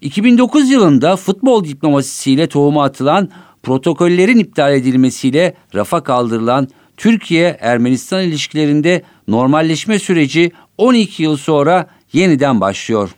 2009 0.00 0.70
yılında 0.70 1.16
futbol 1.16 1.64
diplomasisiyle 1.64 2.46
tohuma 2.46 2.84
atılan 2.84 3.30
protokollerin 3.62 4.38
iptal 4.38 4.74
edilmesiyle 4.74 5.54
rafa 5.74 6.02
kaldırılan 6.02 6.68
Türkiye-Ermenistan 6.96 8.22
ilişkilerinde 8.22 9.02
normalleşme 9.28 9.98
süreci 9.98 10.52
12 10.78 11.22
yıl 11.22 11.36
sonra 11.36 11.86
yeniden 12.12 12.60
başlıyor. 12.60 13.10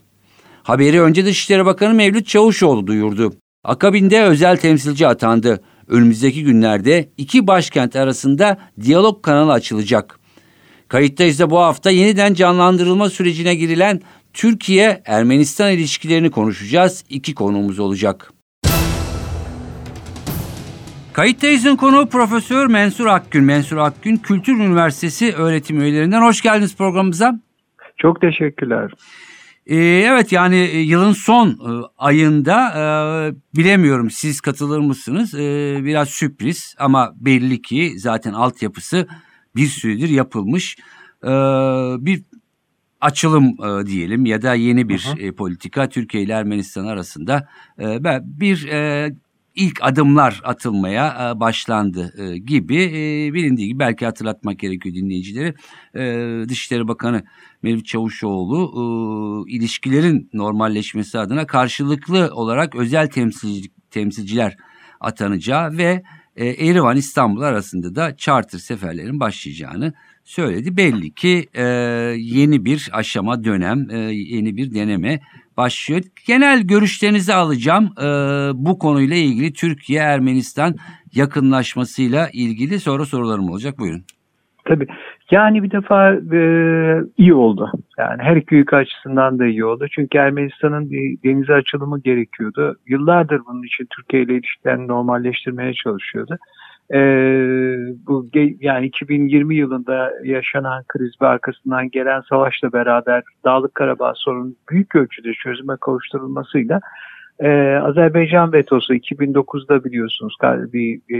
Haberi 0.62 1.03
önce 1.03 1.25
Dışişleri 1.25 1.66
Bakanı 1.66 1.95
Mevlüt 1.95 2.27
Çavuşoğlu 2.27 2.87
duyurdu. 2.87 3.33
Akabinde 3.65 4.23
özel 4.23 4.56
temsilci 4.56 5.06
atandı. 5.06 5.61
Önümüzdeki 5.89 6.45
günlerde 6.45 7.09
iki 7.17 7.47
başkent 7.47 7.97
arasında 7.97 8.59
diyalog 8.81 9.23
kanalı 9.23 9.53
açılacak. 9.53 10.20
Kayıttayız 10.89 11.39
da 11.39 11.51
bu 11.51 11.59
hafta 11.59 11.91
yeniden 11.91 12.34
canlandırılma 12.34 13.11
sürecine 13.11 13.55
girilen 13.55 14.01
Türkiye-Ermenistan 14.33 15.73
ilişkilerini 15.73 16.30
konuşacağız. 16.30 17.05
İki 17.09 17.34
konuğumuz 17.34 17.79
olacak. 17.79 18.33
Kayıttayız'ın 21.12 21.77
konuğu 21.77 22.09
Profesör 22.09 22.67
Mensur 22.67 23.06
Akgün. 23.06 23.45
Mensur 23.45 23.77
Akgün 23.77 24.17
Kültür 24.17 24.53
Üniversitesi 24.53 25.34
öğretim 25.34 25.81
üyelerinden. 25.81 26.23
Hoş 26.23 26.41
geldiniz 26.41 26.77
programımıza. 26.77 27.41
Çok 27.97 28.20
teşekkürler. 28.20 28.92
Ee, 29.67 29.77
evet 29.77 30.33
yani 30.33 30.56
e, 30.56 30.81
yılın 30.81 31.12
son 31.12 31.48
e, 31.48 31.86
ayında 31.98 32.69
e, 32.70 32.83
bilemiyorum 33.58 34.11
siz 34.11 34.41
katılır 34.41 34.78
mısınız? 34.78 35.34
E, 35.34 35.78
biraz 35.84 36.08
sürpriz 36.08 36.75
ama 36.78 37.12
belli 37.17 37.62
ki 37.62 37.92
zaten 37.97 38.33
altyapısı 38.33 39.06
bir 39.56 39.67
süredir 39.67 40.08
yapılmış. 40.08 40.77
E, 41.25 41.31
bir 42.05 42.23
açılım 43.01 43.45
e, 43.45 43.87
diyelim 43.87 44.27
ya 44.27 44.43
da 44.43 44.55
yeni 44.55 44.89
bir 44.89 45.06
hı 45.06 45.23
hı. 45.23 45.27
E, 45.27 45.33
politika 45.33 45.89
Türkiye 45.89 46.23
ile 46.23 46.33
Ermenistan 46.33 46.87
arasında 46.87 47.48
e, 47.79 48.05
bir 48.23 48.67
e, 48.69 49.11
ilk 49.55 49.79
adımlar 49.83 50.41
atılmaya 50.45 51.33
e, 51.37 51.41
başlandı 51.41 52.15
e, 52.19 52.39
gibi 52.39 52.83
e, 52.83 53.34
bilindiği 53.34 53.69
gibi 53.69 53.79
belki 53.79 54.07
hatırlatmak 54.07 54.59
gerekiyor 54.59 54.95
dinleyicileri. 54.95 55.55
Dışişleri 56.48 56.89
Bakanı 56.89 57.25
Mevlüt 57.62 57.87
Çavuşoğlu 57.87 59.45
ilişkilerin 59.48 60.31
normalleşmesi 60.33 61.19
adına 61.19 61.47
karşılıklı 61.47 62.31
olarak 62.33 62.75
özel 62.75 63.07
temsilci, 63.07 63.69
temsilciler 63.91 64.57
atanacağı 65.01 65.77
ve 65.77 66.03
Erivan 66.37 66.97
İstanbul 66.97 67.42
arasında 67.42 67.95
da 67.95 68.17
charter 68.17 68.59
seferlerin 68.59 69.20
başlayacağını 69.20 69.95
söyledi. 70.25 70.77
Belli 70.77 71.11
ki 71.11 71.45
yeni 72.17 72.65
bir 72.65 72.89
aşama 72.93 73.45
dönem, 73.45 73.87
yeni 74.11 74.57
bir 74.57 74.75
deneme 74.75 75.21
başlıyor. 75.57 76.03
Genel 76.27 76.63
görüşlerinizi 76.63 77.35
alacağım 77.35 77.85
e, 77.85 78.07
bu 78.55 78.79
konuyla 78.79 79.17
ilgili 79.17 79.53
Türkiye-Ermenistan 79.53 80.75
yakınlaşmasıyla 81.15 82.29
ilgili 82.33 82.81
sonra 82.81 83.05
sorularım 83.05 83.51
olacak. 83.51 83.79
Buyurun. 83.79 84.03
Tabii. 84.65 84.86
Yani 85.30 85.63
bir 85.63 85.70
defa 85.70 86.13
e, 86.13 86.41
iyi 87.17 87.35
oldu. 87.35 87.73
Yani 87.98 88.23
her 88.23 88.36
iki 88.36 88.55
ülke 88.55 88.77
açısından 88.77 89.39
da 89.39 89.47
iyi 89.47 89.64
oldu. 89.64 89.86
Çünkü 89.91 90.19
Ermenistan'ın 90.19 90.91
denize 91.25 91.55
açılımı 91.55 92.01
gerekiyordu. 92.01 92.77
Yıllardır 92.86 93.41
bunun 93.48 93.63
için 93.63 93.86
Türkiye 93.97 94.23
ile 94.23 94.35
ilişkilerini 94.35 94.89
normalleştirmeye 94.89 95.75
çalışıyordu 95.75 96.39
e, 96.95 97.01
bu 98.06 98.28
yani 98.61 98.86
2020 98.86 99.56
yılında 99.56 100.12
yaşanan 100.24 100.84
kriz 100.89 101.12
ve 101.23 101.27
arkasından 101.27 101.90
gelen 101.90 102.20
savaşla 102.20 102.73
beraber 102.73 103.23
Dağlık 103.45 103.74
Karabağ 103.74 104.12
sorunun 104.17 104.56
büyük 104.70 104.96
ölçüde 104.96 105.33
çözüme 105.33 105.77
kavuşturulmasıyla 105.80 106.80
ee, 107.42 107.79
Azerbaycan 107.83 108.52
vetosu 108.52 108.95
2009'da 108.95 109.84
biliyorsunuz 109.84 110.34
bir 110.42 111.00
e, 111.14 111.18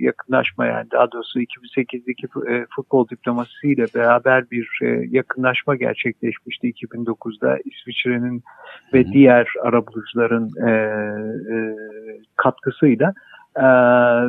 yakınlaşma 0.00 0.66
yani 0.66 0.90
daha 0.90 1.12
doğrusu 1.12 1.40
2008'deki 1.40 2.26
e, 2.48 2.66
futbol 2.76 3.08
diplomasisiyle 3.08 3.86
beraber 3.94 4.50
bir 4.50 4.78
e, 4.82 4.86
yakınlaşma 5.10 5.76
gerçekleşmişti 5.76 6.70
2009'da 6.70 7.58
İsviçre'nin 7.64 8.42
ve 8.94 9.06
diğer 9.12 9.46
arabulucuların 9.62 10.50
e, 10.66 10.70
e, 10.70 11.56
katkısıyla. 12.36 13.14
Ee, 13.58 13.62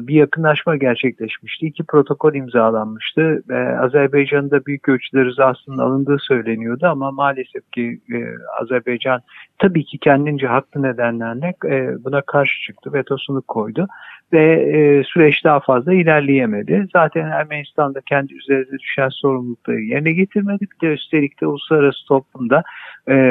bir 0.07 0.16
yakınlaşma 0.16 0.75
gerçekleşmişti. 0.75 1.66
İki 1.66 1.84
protokol 1.84 2.34
imzalanmıştı. 2.34 3.44
Ve 3.50 3.79
Azerbaycan'ın 3.79 4.51
da 4.51 4.66
büyük 4.66 4.89
ölçüde 4.89 5.25
rızasının 5.25 5.78
alındığı 5.78 6.17
söyleniyordu 6.19 6.88
ama 6.88 7.11
maalesef 7.11 7.72
ki 7.72 8.00
e, 8.13 8.17
Azerbaycan 8.62 9.22
tabii 9.59 9.85
ki 9.85 9.97
kendince 9.97 10.47
haklı 10.47 10.81
nedenlerle 10.81 11.53
e, 11.66 12.03
buna 12.03 12.22
karşı 12.22 12.62
çıktı, 12.62 12.94
vetosunu 12.94 13.41
koydu 13.41 13.88
ve 14.33 14.53
e, 14.53 15.03
süreç 15.03 15.44
daha 15.44 15.59
fazla 15.59 15.94
ilerleyemedi. 15.94 16.88
Zaten 16.94 17.25
Ermenistan'da 17.25 18.01
kendi 18.01 18.33
üzerine 18.33 18.79
düşen 18.79 19.09
sorumlulukları 19.09 19.79
yerine 19.79 20.12
getirmedi. 20.12 20.66
Bir 20.73 20.88
de 20.88 20.94
üstelik 20.94 21.41
de 21.41 21.47
uluslararası 21.47 22.07
toplumda 22.07 22.63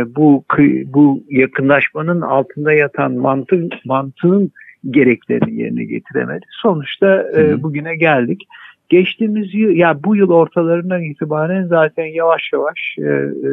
bu 0.06 0.44
bu 0.86 1.24
yakınlaşmanın 1.30 2.20
altında 2.20 2.72
yatan 2.72 3.12
mantık 3.12 3.72
mantığın 3.84 4.52
gereklerini 4.90 5.60
yerine 5.60 5.84
getiremedi. 5.84 6.46
Sonuçta 6.50 7.30
e, 7.36 7.62
bugüne 7.62 7.96
geldik. 7.96 8.42
Geçtiğimiz 8.88 9.54
yıl, 9.54 9.70
ya 9.70 10.04
bu 10.04 10.16
yıl 10.16 10.30
ortalarından 10.30 11.02
itibaren 11.02 11.66
zaten 11.66 12.04
yavaş 12.04 12.52
yavaş 12.52 12.96
e, 12.98 13.02
e, 13.02 13.50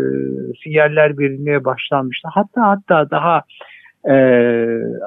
sinyaller 0.64 1.18
verilmeye 1.18 1.66
başlanmıştı. 1.66 2.28
Hatta 2.32 2.68
hatta 2.68 3.10
daha 3.12 3.44
e, 4.10 4.16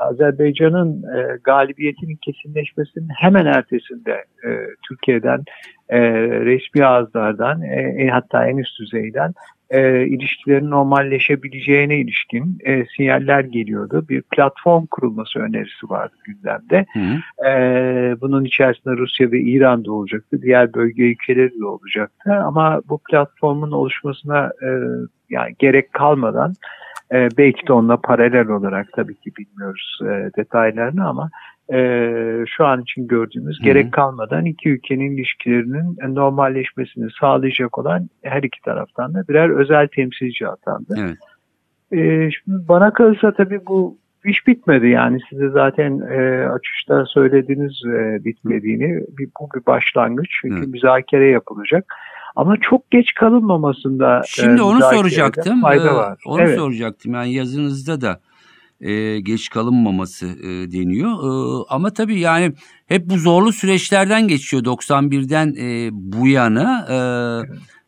Azerbaycan'ın 0.00 1.02
e, 1.02 1.38
galibiyetinin 1.44 2.16
kesinleşmesinin 2.16 3.08
hemen 3.16 3.46
ertesinde 3.46 4.12
e, 4.46 4.50
Türkiye'den 4.88 5.44
e, 5.88 6.00
resmi 6.20 6.86
ağızlardan 6.86 7.62
e, 7.62 8.08
hatta 8.08 8.46
en 8.46 8.56
üst 8.56 8.80
düzeyden 8.80 9.32
e, 9.72 10.06
ilişkilerin 10.06 10.70
normalleşebileceğine 10.70 11.96
ilişkin 11.96 12.58
e, 12.64 12.84
sinyaller 12.96 13.44
geliyordu. 13.44 14.06
Bir 14.08 14.22
platform 14.22 14.86
kurulması 14.86 15.38
önerisi 15.38 15.90
vardı 15.90 16.14
gündemde. 16.24 16.86
Hı 16.92 17.48
E, 17.48 17.52
bunun 18.20 18.44
içerisinde 18.44 18.96
Rusya 18.96 19.30
ve 19.30 19.40
İran 19.40 19.84
da 19.84 19.92
olacaktı. 19.92 20.42
Diğer 20.42 20.74
bölge 20.74 21.02
ülkeleri 21.02 21.60
de 21.60 21.66
olacaktı. 21.66 22.32
Ama 22.34 22.80
bu 22.88 22.98
platformun 23.10 23.70
oluşmasına 23.70 24.50
e, 24.62 24.68
yani 25.30 25.54
gerek 25.58 25.92
kalmadan 25.92 26.54
e, 27.12 27.28
belki 27.38 27.66
de 27.66 27.72
onunla 27.72 27.96
paralel 27.96 28.48
olarak 28.48 28.92
tabii 28.92 29.14
ki 29.14 29.30
bilmiyoruz 29.38 29.98
e, 30.02 30.30
detaylarını 30.36 31.08
ama 31.08 31.30
e, 31.72 32.44
şu 32.56 32.66
an 32.66 32.82
için 32.82 33.06
gördüğümüz 33.06 33.58
Hı-hı. 33.58 33.64
gerek 33.64 33.92
kalmadan 33.92 34.44
iki 34.44 34.68
ülkenin 34.68 35.16
ilişkilerinin 35.16 36.14
normalleşmesini 36.14 37.08
sağlayacak 37.20 37.78
olan 37.78 38.08
her 38.22 38.42
iki 38.42 38.60
taraftan 38.60 39.14
da 39.14 39.28
birer 39.28 39.50
özel 39.50 39.88
temsilci 39.88 40.48
atandı. 40.48 40.94
Evet. 40.98 41.18
E, 41.92 42.30
şimdi 42.30 42.68
bana 42.68 42.92
kalırsa 42.92 43.32
tabii 43.32 43.60
bu 43.66 43.98
iş 44.24 44.46
bitmedi 44.46 44.88
yani 44.88 45.18
size 45.30 45.48
zaten 45.48 46.00
e, 46.00 46.46
açışta 46.46 47.06
söylediğiniz 47.06 47.72
e, 47.86 48.24
bitmediğini 48.24 49.00
bir, 49.18 49.28
bu 49.40 49.48
bir 49.54 49.66
başlangıç 49.66 50.28
çünkü 50.40 50.58
evet. 50.58 50.68
müzakere 50.68 51.26
yapılacak. 51.26 51.94
Ama 52.36 52.56
çok 52.60 52.90
geç 52.90 53.14
kalınmamasında 53.14 54.22
Şimdi 54.26 54.60
e, 54.60 54.62
onu 54.62 54.80
soracaktım. 54.80 55.60
Fayda 55.60 55.90
ee, 55.90 55.94
var. 55.94 56.18
Onu 56.26 56.42
evet. 56.42 56.58
soracaktım. 56.58 57.14
Yani 57.14 57.32
yazınızda 57.32 58.00
da 58.00 58.20
e, 58.82 59.20
geç 59.20 59.48
kalınmaması 59.48 60.26
e, 60.26 60.72
deniyor. 60.72 61.10
E, 61.10 61.64
ama 61.68 61.92
tabii 61.92 62.20
yani 62.20 62.52
hep 62.86 63.06
bu 63.06 63.18
zorlu 63.18 63.52
süreçlerden 63.52 64.28
geçiyor 64.28 64.62
91'den 64.62 65.54
e, 65.58 65.88
bu 65.92 66.28
yana. 66.28 66.86
E, 66.90 66.98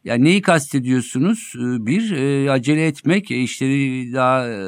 yani 0.05 0.25
neyi 0.25 0.43
kastediyorsunuz? 0.43 1.53
E, 1.57 1.87
bir, 1.87 2.17
e, 2.17 2.51
acele 2.51 2.87
etmek 2.87 3.31
e, 3.31 3.35
işleri 3.35 4.15
daha 4.15 4.49
e, 4.49 4.59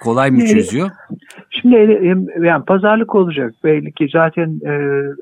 kolay 0.00 0.30
mı 0.30 0.46
çözüyor? 0.46 0.90
Şimdi 1.50 1.76
yani 2.46 2.64
pazarlık 2.64 3.14
olacak 3.14 3.54
belli 3.64 3.92
ki 3.92 4.08
zaten 4.12 4.60
e, 4.66 4.72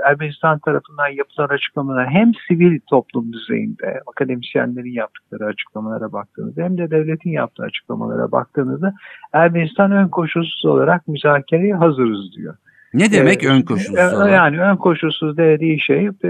Ermenistan 0.06 0.58
tarafından 0.58 1.08
yapılan 1.08 1.48
açıklamalar 1.48 2.08
hem 2.08 2.32
sivil 2.48 2.80
toplum 2.90 3.32
düzeyinde 3.32 4.00
akademisyenlerin 4.06 4.92
yaptıkları 4.92 5.44
açıklamalara 5.44 6.12
baktığınızda 6.12 6.62
hem 6.62 6.78
de 6.78 6.90
devletin 6.90 7.30
yaptığı 7.30 7.62
açıklamalara 7.62 8.32
baktığınızda 8.32 8.94
Ermenistan 9.32 9.92
ön 9.92 10.08
koşulsuz 10.08 10.64
olarak 10.64 11.08
müzakereye 11.08 11.74
hazırız 11.74 12.36
diyor. 12.36 12.54
Ne 12.94 13.12
demek 13.12 13.44
Ee, 13.44 13.48
ön 13.48 13.62
koşulsuz 13.62 14.12
olarak? 14.12 14.32
Yani 14.32 14.60
ön 14.60 14.76
koşulsuz 14.76 15.36
dediği 15.36 15.80
şey 15.80 16.10
e, 16.24 16.28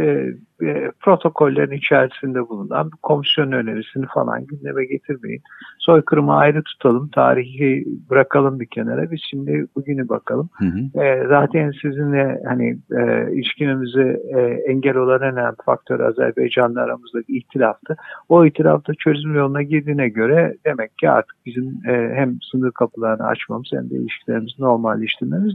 e, 0.63 0.91
protokollerin 1.01 1.77
içerisinde 1.77 2.49
bulunan 2.49 2.87
bir 2.87 2.97
komisyon 3.03 3.53
önerisini 3.53 4.07
falan 4.15 4.47
gündeme 4.47 4.85
getirmeyin. 4.85 5.43
Soykırımı 5.79 6.37
ayrı 6.37 6.63
tutalım, 6.63 7.09
tarihi 7.09 7.85
bırakalım 8.11 8.61
bir 8.61 8.67
kenara. 8.67 9.11
Biz 9.11 9.21
şimdi 9.31 9.67
bugünü 9.77 10.09
bakalım. 10.09 10.49
Hı 10.53 10.65
hı. 10.65 11.05
E, 11.05 11.27
zaten 11.29 11.73
sizinle 11.83 12.43
hani 12.47 12.79
e, 12.93 13.33
ilişkimizi 13.33 14.21
e, 14.37 14.41
engel 14.69 14.97
olan 14.97 15.23
en 15.23 15.33
önemli 15.33 15.57
faktör 15.67 16.01
Azerbaycan'la 16.01 16.83
aramızdaki 16.83 17.37
ihtilaftı. 17.37 17.97
O 18.29 18.45
ihtilafta 18.47 18.93
çözüm 18.95 19.35
yoluna 19.35 19.63
girdiğine 19.63 20.09
göre 20.09 20.57
demek 20.67 20.99
ki 20.99 21.11
artık 21.11 21.37
bizim 21.47 21.65
e, 21.89 22.15
hem 22.15 22.39
sınır 22.53 22.71
kapılarını 22.71 23.27
açmamız 23.27 23.69
hem 23.73 23.91
de 23.91 23.95
ilişkilerimizi 23.95 24.63
normalleştirmemiz 24.63 25.55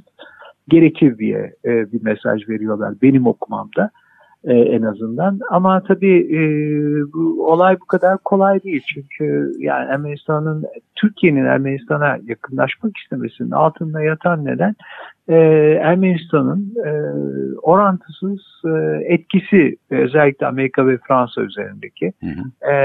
gerekir 0.68 1.18
diye 1.18 1.54
e, 1.66 1.92
bir 1.92 2.04
mesaj 2.04 2.50
veriyorlar 2.50 2.94
benim 3.02 3.28
okumamda 3.28 3.92
e, 4.44 4.54
en 4.54 4.82
azından. 4.82 5.40
Ama 5.50 5.84
tabii 5.84 6.20
e, 6.32 6.40
bu 7.14 7.52
olay 7.52 7.78
bu 7.82 7.86
kadar 7.86 8.18
kolay 8.18 8.64
değil. 8.64 8.84
Çünkü 8.94 9.52
yani 9.60 9.92
Ermenistan'ın 9.92 10.66
Türkiye'nin 10.96 11.46
Ermenistan'a 11.46 12.18
yakınlaşmak 12.26 12.98
istemesinin 12.98 13.52
altında 13.52 14.02
yatan 14.02 14.46
neden 14.46 14.76
e, 15.28 15.36
Ermenistan'ın 15.82 16.74
e, 16.86 16.92
orantısız 17.60 18.42
e, 18.66 19.04
etkisi 19.14 19.78
özellikle 19.90 20.46
Amerika 20.46 20.88
ve 20.88 20.98
Fransa 21.08 21.42
üzerindeki. 21.42 22.14
Hı 22.22 22.28
hı. 22.28 22.72
E, 22.72 22.76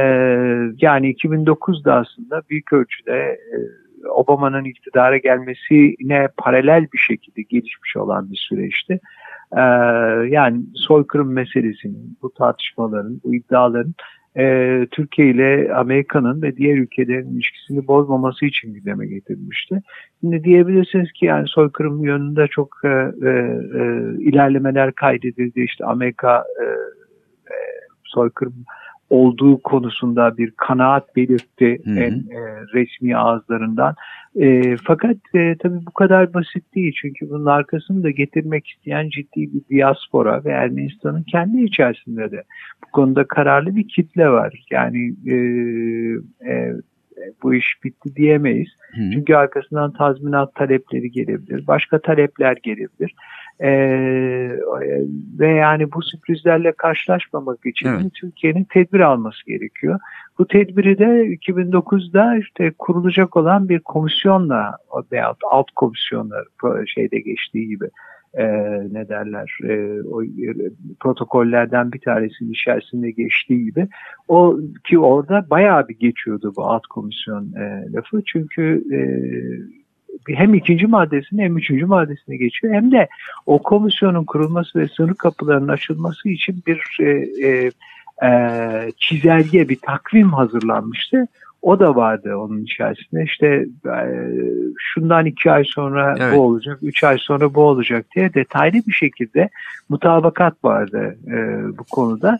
yani 0.81 1.12
2009'da 1.12 1.94
aslında 1.94 2.43
büyük 2.50 2.73
ölçüde 2.73 3.17
e, 3.17 3.59
Obama'nın 4.08 4.64
iktidara 4.64 5.19
gelmesine 5.19 6.29
paralel 6.37 6.87
bir 6.93 6.99
şekilde 6.99 7.43
gelişmiş 7.43 7.97
olan 7.97 8.31
bir 8.31 8.37
süreçti. 8.37 9.00
Ee, 9.56 9.61
yani 10.29 10.62
soykırım 10.75 11.32
meselesinin, 11.32 12.19
bu 12.23 12.35
tartışmaların, 12.35 13.20
bu 13.25 13.35
iddiaların 13.35 13.94
e, 14.37 14.87
Türkiye 14.91 15.31
ile 15.31 15.75
Amerika'nın 15.75 16.43
ve 16.43 16.56
diğer 16.56 16.76
ülkelerin 16.76 17.35
ilişkisini 17.35 17.87
bozmaması 17.87 18.47
için 18.47 18.75
gündeme 18.75 19.06
getirilmişti. 19.06 19.81
Şimdi 20.20 20.44
diyebilirsiniz 20.44 21.12
ki 21.12 21.26
yani 21.26 21.49
soykırım 21.49 22.05
yönünde 22.05 22.47
çok 22.47 22.76
e, 22.85 22.88
e, 22.88 23.29
e, 23.75 24.05
ilerlemeler 24.19 24.93
kaydedildi. 24.93 25.61
İşte 25.61 25.85
Amerika 25.85 26.44
e, 26.62 26.64
e, 27.52 27.56
soykırım 28.05 28.64
olduğu 29.11 29.62
konusunda 29.62 30.37
bir 30.39 30.51
kanaat 30.51 31.17
belirtti 31.17 31.81
Hı 31.85 31.91
hı. 31.91 31.99
en 31.99 32.12
e, 32.12 32.41
resmi 32.75 33.17
ağızlarından. 33.17 33.95
E, 34.37 34.77
fakat 34.77 35.17
e, 35.35 35.57
tabii 35.59 35.87
bu 35.87 35.91
kadar 35.91 36.35
basit 36.35 36.75
değil 36.75 36.93
çünkü 37.01 37.31
bunun 37.31 37.47
arkasını 37.47 38.03
da 38.03 38.11
getirmek 38.11 38.69
isteyen 38.69 39.09
ciddi 39.09 39.51
bir 39.55 39.77
diaspora 39.77 40.45
ve 40.45 40.51
Ermenistan'ın 40.51 41.23
kendi 41.23 41.62
içerisinde 41.62 42.31
de 42.31 42.45
bu 42.85 42.91
konuda 42.91 43.25
kararlı 43.25 43.77
bir 43.77 43.89
kitle 43.89 44.29
var. 44.29 44.65
Yani 44.71 45.15
e, 45.27 45.35
e, 46.51 46.75
bu 47.43 47.55
iş 47.55 47.85
bitti 47.85 48.17
diyemeyiz. 48.17 48.69
Hı 48.95 49.03
hı. 49.03 49.11
Çünkü 49.12 49.35
arkasından 49.35 49.93
tazminat 49.93 50.55
talepleri 50.55 51.11
gelebilir, 51.11 51.67
başka 51.67 51.99
talepler 51.99 52.57
gelebilir. 52.62 53.15
Ee, 53.62 54.51
ve 55.39 55.49
yani 55.49 55.93
bu 55.93 56.03
sürprizlerle 56.03 56.73
karşılaşmamak 56.73 57.67
için 57.67 57.89
Evet. 57.89 58.15
Türkiye'nin 58.15 58.65
tedbir 58.65 59.01
alması 59.01 59.47
gerekiyor. 59.47 59.99
Bu 60.39 60.47
tedbiri 60.47 60.99
de 60.99 61.05
2009'da 61.05 62.37
işte 62.37 62.73
kurulacak 62.79 63.37
olan 63.37 63.69
bir 63.69 63.81
komisyonla 63.81 64.77
veya 65.12 65.35
alt 65.51 65.71
komisyonlar 65.77 66.45
pro- 66.62 66.87
şeyde 66.87 67.21
geçtiği 67.21 67.69
gibi 67.69 67.89
e, 68.35 68.45
ne 68.93 69.09
derler 69.09 69.59
e, 69.65 70.03
o 70.03 70.23
e, 70.23 70.29
protokollerden 71.01 71.93
bir 71.93 72.01
tanesinin 72.01 72.53
içerisinde 72.53 73.11
geçtiği 73.11 73.65
gibi 73.65 73.89
o 74.29 74.59
ki 74.85 74.99
orada 74.99 75.47
bayağı 75.51 75.89
bir 75.89 75.99
geçiyordu 75.99 76.53
bu 76.57 76.65
alt 76.65 76.87
komisyon 76.87 77.53
e, 77.53 77.93
lafı 77.93 78.23
çünkü 78.27 78.85
e, 78.93 79.01
hem 80.29 80.55
ikinci 80.55 80.87
maddesine 80.87 81.43
hem 81.45 81.59
üçüncü 81.59 81.87
maddesine 81.87 82.37
geçiyor 82.37 82.75
hem 82.75 82.93
de 82.93 83.09
o 83.47 83.62
komisyonun 83.62 84.25
kurulması 84.25 84.79
ve 84.79 84.89
sınır 84.89 85.15
kapılarının 85.15 85.69
açılması 85.69 86.29
için 86.29 86.62
bir 86.67 86.97
e, 87.01 87.11
e, 87.49 87.71
e, 88.27 88.93
çizelge, 88.99 89.69
bir 89.69 89.79
takvim 89.83 90.33
hazırlanmıştı. 90.33 91.27
O 91.62 91.81
da 91.81 91.97
vardı 91.97 92.37
onun 92.37 92.62
içerisinde. 92.65 93.25
İşte 93.25 93.47
e, 93.87 94.07
şundan 94.79 95.27
iki 95.27 95.51
ay 95.51 95.65
sonra 95.67 96.17
Evet. 96.21 96.37
bu 96.37 96.41
olacak, 96.41 96.79
üç 96.83 97.05
ay 97.05 97.19
sonra 97.19 97.55
bu 97.55 97.61
olacak 97.61 98.07
diye 98.17 98.35
detaylı 98.35 98.83
bir 98.87 98.93
şekilde 98.93 99.49
mutabakat 99.89 100.65
vardı 100.65 101.17
e, 101.27 101.39
bu 101.79 101.85
konuda. 101.91 102.39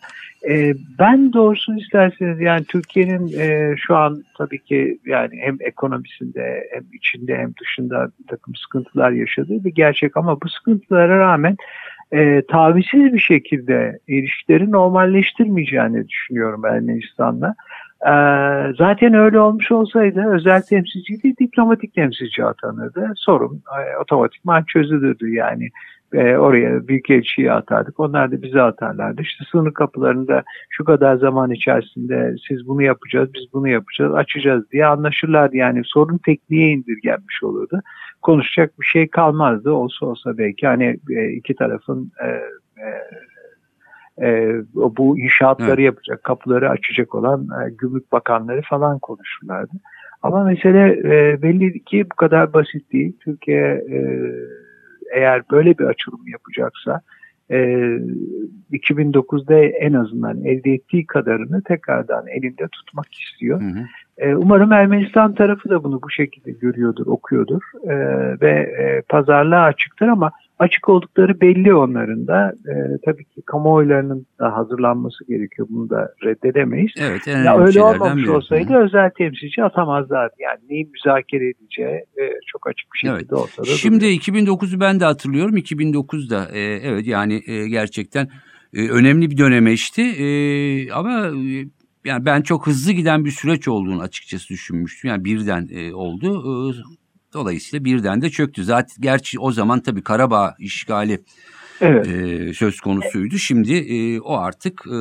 E, 0.49 0.75
ben 0.99 1.33
doğrusunu 1.33 1.81
isterseniz 1.81 2.41
yani 2.41 2.65
Türkiye'nin 2.65 3.39
e, 3.39 3.77
şu 3.77 3.97
an 3.97 4.23
tabii 4.39 4.59
ki 4.59 4.99
yani 5.07 5.39
hem 5.41 5.57
ekonomisinde 5.61 6.69
hem 6.73 6.83
içinde 6.93 7.37
hem 7.37 7.55
dışında 7.61 8.11
bir 8.21 8.27
takım 8.27 8.55
sıkıntılar 8.55 9.11
yaşadığı 9.11 9.65
bir 9.65 9.75
gerçek 9.75 10.17
ama 10.17 10.41
bu 10.41 10.49
sıkıntılara 10.49 11.19
rağmen 11.19 11.57
e, 12.13 12.43
tavizsiz 12.49 13.13
bir 13.13 13.19
şekilde 13.19 13.99
ilişkileri 14.09 14.71
normalleştirmeyeceğini 14.71 16.09
düşünüyorum 16.09 16.65
Ermenistan'la. 16.65 17.55
E, 18.07 18.13
zaten 18.79 19.15
öyle 19.15 19.41
olmuş 19.41 19.73
olsaydı 19.73 20.25
özel 20.35 20.63
temsilci 20.63 21.23
değil 21.23 21.37
diplomatik 21.41 21.95
temsilci 21.95 22.45
atanırdı. 22.45 23.13
Sorun 23.17 23.63
e, 23.79 23.97
otomatikman 23.97 24.65
çözülürdü 24.65 25.31
yani. 25.35 25.69
E, 26.13 26.37
oraya 26.37 26.89
büyükelçiyi 26.89 27.53
atardık. 27.53 28.01
Onlar 28.01 28.33
da 28.33 28.43
bize 28.43 28.63
atarlardı. 28.63 29.23
İşte 29.23 29.45
sınır 29.53 29.73
kapılarında 29.73 30.43
şu 30.71 30.85
kadar 30.85 31.17
zaman 31.17 31.51
içerisinde 31.51 32.35
siz 32.49 32.67
bunu 32.67 32.83
yapacağız, 32.83 33.35
biz 33.35 33.43
bunu 33.53 33.69
yapacağız, 33.69 34.15
açacağız 34.15 34.71
diye 34.71 34.87
anlaşırlardı. 34.87 35.57
Yani 35.57 35.83
sorun 35.85 36.19
tekniğe 36.19 36.71
indirgenmiş 36.71 37.43
olurdu. 37.43 37.81
Konuşacak 38.23 38.81
bir 38.81 38.87
şey 38.87 39.09
kalmazdı. 39.09 39.71
Olsa 39.71 40.07
olsa 40.07 40.39
belki 40.39 40.67
hani 40.67 40.97
e, 41.11 41.29
iki 41.29 41.55
tarafın 41.55 42.13
e, 42.25 42.27
e, 42.81 42.89
e, 44.21 44.55
bu 44.75 45.19
inşaatları 45.19 45.71
Evet. 45.71 45.85
yapacak, 45.85 46.25
kapıları 46.25 46.71
açacak 46.71 47.15
olan 47.15 47.41
e, 47.43 47.71
gümrük 47.71 48.13
bakanları 48.13 48.63
falan 48.63 48.99
konuşurlardı. 48.99 49.73
Ama 50.23 50.45
mesele 50.45 51.01
e, 51.05 51.43
belli 51.43 51.85
ki 51.85 52.05
bu 52.13 52.17
kadar 52.17 52.53
basit 52.53 52.93
değil. 52.93 53.17
Türkiye 53.21 53.85
e, 53.91 53.99
eğer 55.15 55.43
böyle 55.51 55.79
bir 55.79 55.85
açılım 55.85 56.29
yapacaksa 56.29 57.01
e, 57.51 57.57
2009'da 58.73 59.55
en 59.59 59.93
azından 59.93 60.45
elde 60.45 60.73
ettiği 60.73 61.07
kadarını 61.07 61.63
tekrardan 61.63 62.27
elinde 62.27 62.69
tutmak 62.73 63.15
istiyor. 63.15 63.61
Hı 63.61 63.65
hı. 63.65 63.85
E, 64.19 64.37
umarım 64.37 64.73
Ermenistan 64.73 65.35
tarafı 65.35 65.69
da 65.69 65.85
bunu 65.85 66.03
bu 66.03 66.11
şekilde 66.11 66.51
görüyordur, 66.51 67.07
okuyordur 67.07 67.63
e, 67.85 67.95
ve 68.41 68.51
e, 68.51 69.03
pazarlığa 69.09 69.63
açıktır 69.63 70.09
ama 70.09 70.31
açık 70.61 70.89
oldukları 70.89 71.41
belli 71.41 71.75
onların 71.75 72.27
da. 72.27 72.53
E, 72.69 72.75
tabii 73.05 73.25
ki 73.25 73.43
kamuoylarının 73.47 74.27
da 74.41 74.57
hazırlanması 74.57 75.25
gerekiyor. 75.29 75.69
Bunu 75.71 75.91
da 75.91 76.15
reddedemeyiz. 76.25 76.93
Evet, 76.99 77.29
en 77.29 77.45
Ya 77.45 77.59
öyle 77.59 77.83
olmamış 77.83 78.23
biri. 78.23 78.31
olsaydı 78.31 78.75
Hı 78.75 78.85
özel 78.85 79.11
temsilci 79.11 79.65
atamazlardı. 79.65 80.35
Yani 80.39 80.59
neyi 80.71 80.91
müzakere 80.93 81.49
edeceği 81.49 81.97
e, 81.97 82.23
çok 82.47 82.67
açık 82.69 82.87
bir 82.95 82.99
şekilde 82.99 83.17
Evet. 83.17 83.33
ortada. 83.33 83.67
Şimdi 83.67 84.01
duruyor. 84.01 84.13
2009'u 84.13 84.81
ben 84.81 85.01
de 85.01 85.05
hatırlıyorum. 85.05 85.57
2009'da 85.57 86.49
e, 86.53 86.61
evet 86.61 87.07
yani 87.07 87.43
e, 87.47 87.69
gerçekten 87.69 88.29
e, 88.75 88.89
önemli 88.89 89.31
bir 89.31 89.37
dönemeçti. 89.37 90.03
E, 90.03 90.27
ama 90.93 91.27
e, 91.27 91.67
yani 92.05 92.25
ben 92.25 92.43
çok 92.43 92.67
hızlı 92.67 92.93
giden 92.93 93.25
bir 93.25 93.31
süreç 93.31 93.69
olduğunu 93.69 94.01
açıkçası 94.01 94.49
düşünmüştüm. 94.49 95.11
Yani 95.11 95.25
birden 95.25 95.69
e, 95.73 95.95
oldu. 95.95 96.27
E, 96.27 97.01
dolayısıyla 97.33 97.85
birden 97.85 98.23
de 98.23 98.31
çöktü. 98.31 98.65
Zaten 98.65 98.97
gerçi 99.01 99.39
o 99.41 99.53
zaman 99.53 99.81
tabii 99.81 100.03
Karabağ 100.03 100.55
işgali 100.59 101.25
Evet. 101.81 102.09
e, 102.09 102.55
söz 102.55 102.81
konusuydu. 102.81 103.39
Şimdi 103.39 103.75
e, 103.75 104.21
o 104.21 104.37
artık 104.39 104.83
e, 104.87 104.97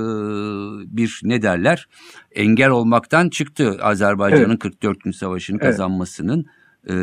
bir 0.98 1.20
ne 1.24 1.42
derler 1.42 1.88
engel 2.32 2.70
olmaktan 2.70 3.30
çıktı 3.30 3.78
Azerbaycan'ın 3.82 4.58
44 4.58 5.02
gün 5.02 5.12
savaşını 5.12 5.58
Evet. 5.62 5.72
kazanmasının 5.72 6.46
e, 6.88 6.96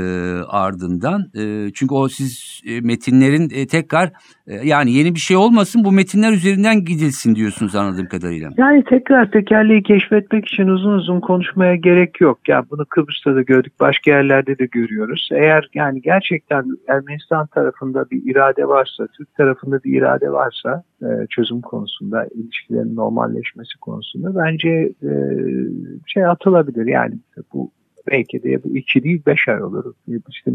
ardından. 0.48 1.20
E, 1.34 1.72
çünkü 1.74 1.94
o 1.94 2.08
siz 2.08 2.60
e, 2.66 2.80
metinlerin 2.80 3.50
e, 3.54 3.66
tekrar 3.66 4.12
e, 4.46 4.54
yani 4.54 4.92
yeni 4.92 5.14
bir 5.14 5.20
şey 5.20 5.36
olmasın 5.36 5.84
bu 5.84 5.92
metinler 5.92 6.32
üzerinden 6.32 6.84
gidilsin 6.84 7.34
diyorsunuz 7.34 7.74
anladığım 7.74 8.06
kadarıyla. 8.06 8.50
Yani 8.56 8.84
tekrar 8.84 9.30
tekerleği 9.30 9.82
keşfetmek 9.82 10.48
için 10.48 10.68
uzun 10.68 10.92
uzun 10.92 11.20
konuşmaya 11.20 11.76
gerek 11.76 12.20
yok. 12.20 12.38
Yani 12.48 12.64
bunu 12.70 12.84
Kıbrıs'ta 12.84 13.34
da 13.34 13.42
gördük, 13.42 13.72
başka 13.80 14.10
yerlerde 14.10 14.58
de 14.58 14.66
görüyoruz. 14.66 15.28
Eğer 15.32 15.70
yani 15.74 16.02
gerçekten 16.02 16.64
Ermenistan 16.88 17.46
tarafında 17.46 18.10
bir 18.10 18.30
irade 18.30 18.68
varsa, 18.68 19.06
Türk 19.06 19.34
tarafında 19.34 19.82
bir 19.84 19.98
irade 19.98 20.32
varsa 20.32 20.82
çözüm 21.30 21.60
konusunda, 21.60 22.26
ilişkilerin 22.34 22.96
normalleşmesi 22.96 23.78
konusunda 23.80 24.44
bence 24.44 24.92
şey 26.06 26.26
atılabilir. 26.26 26.86
Yani 26.86 27.14
bu 27.52 27.70
belki 28.10 28.42
de 28.42 28.64
bu 28.64 28.76
iki 28.76 29.02
değil 29.04 29.22
beş 29.26 29.48
ay 29.48 29.62
olur. 29.62 29.94
İşte 30.28 30.50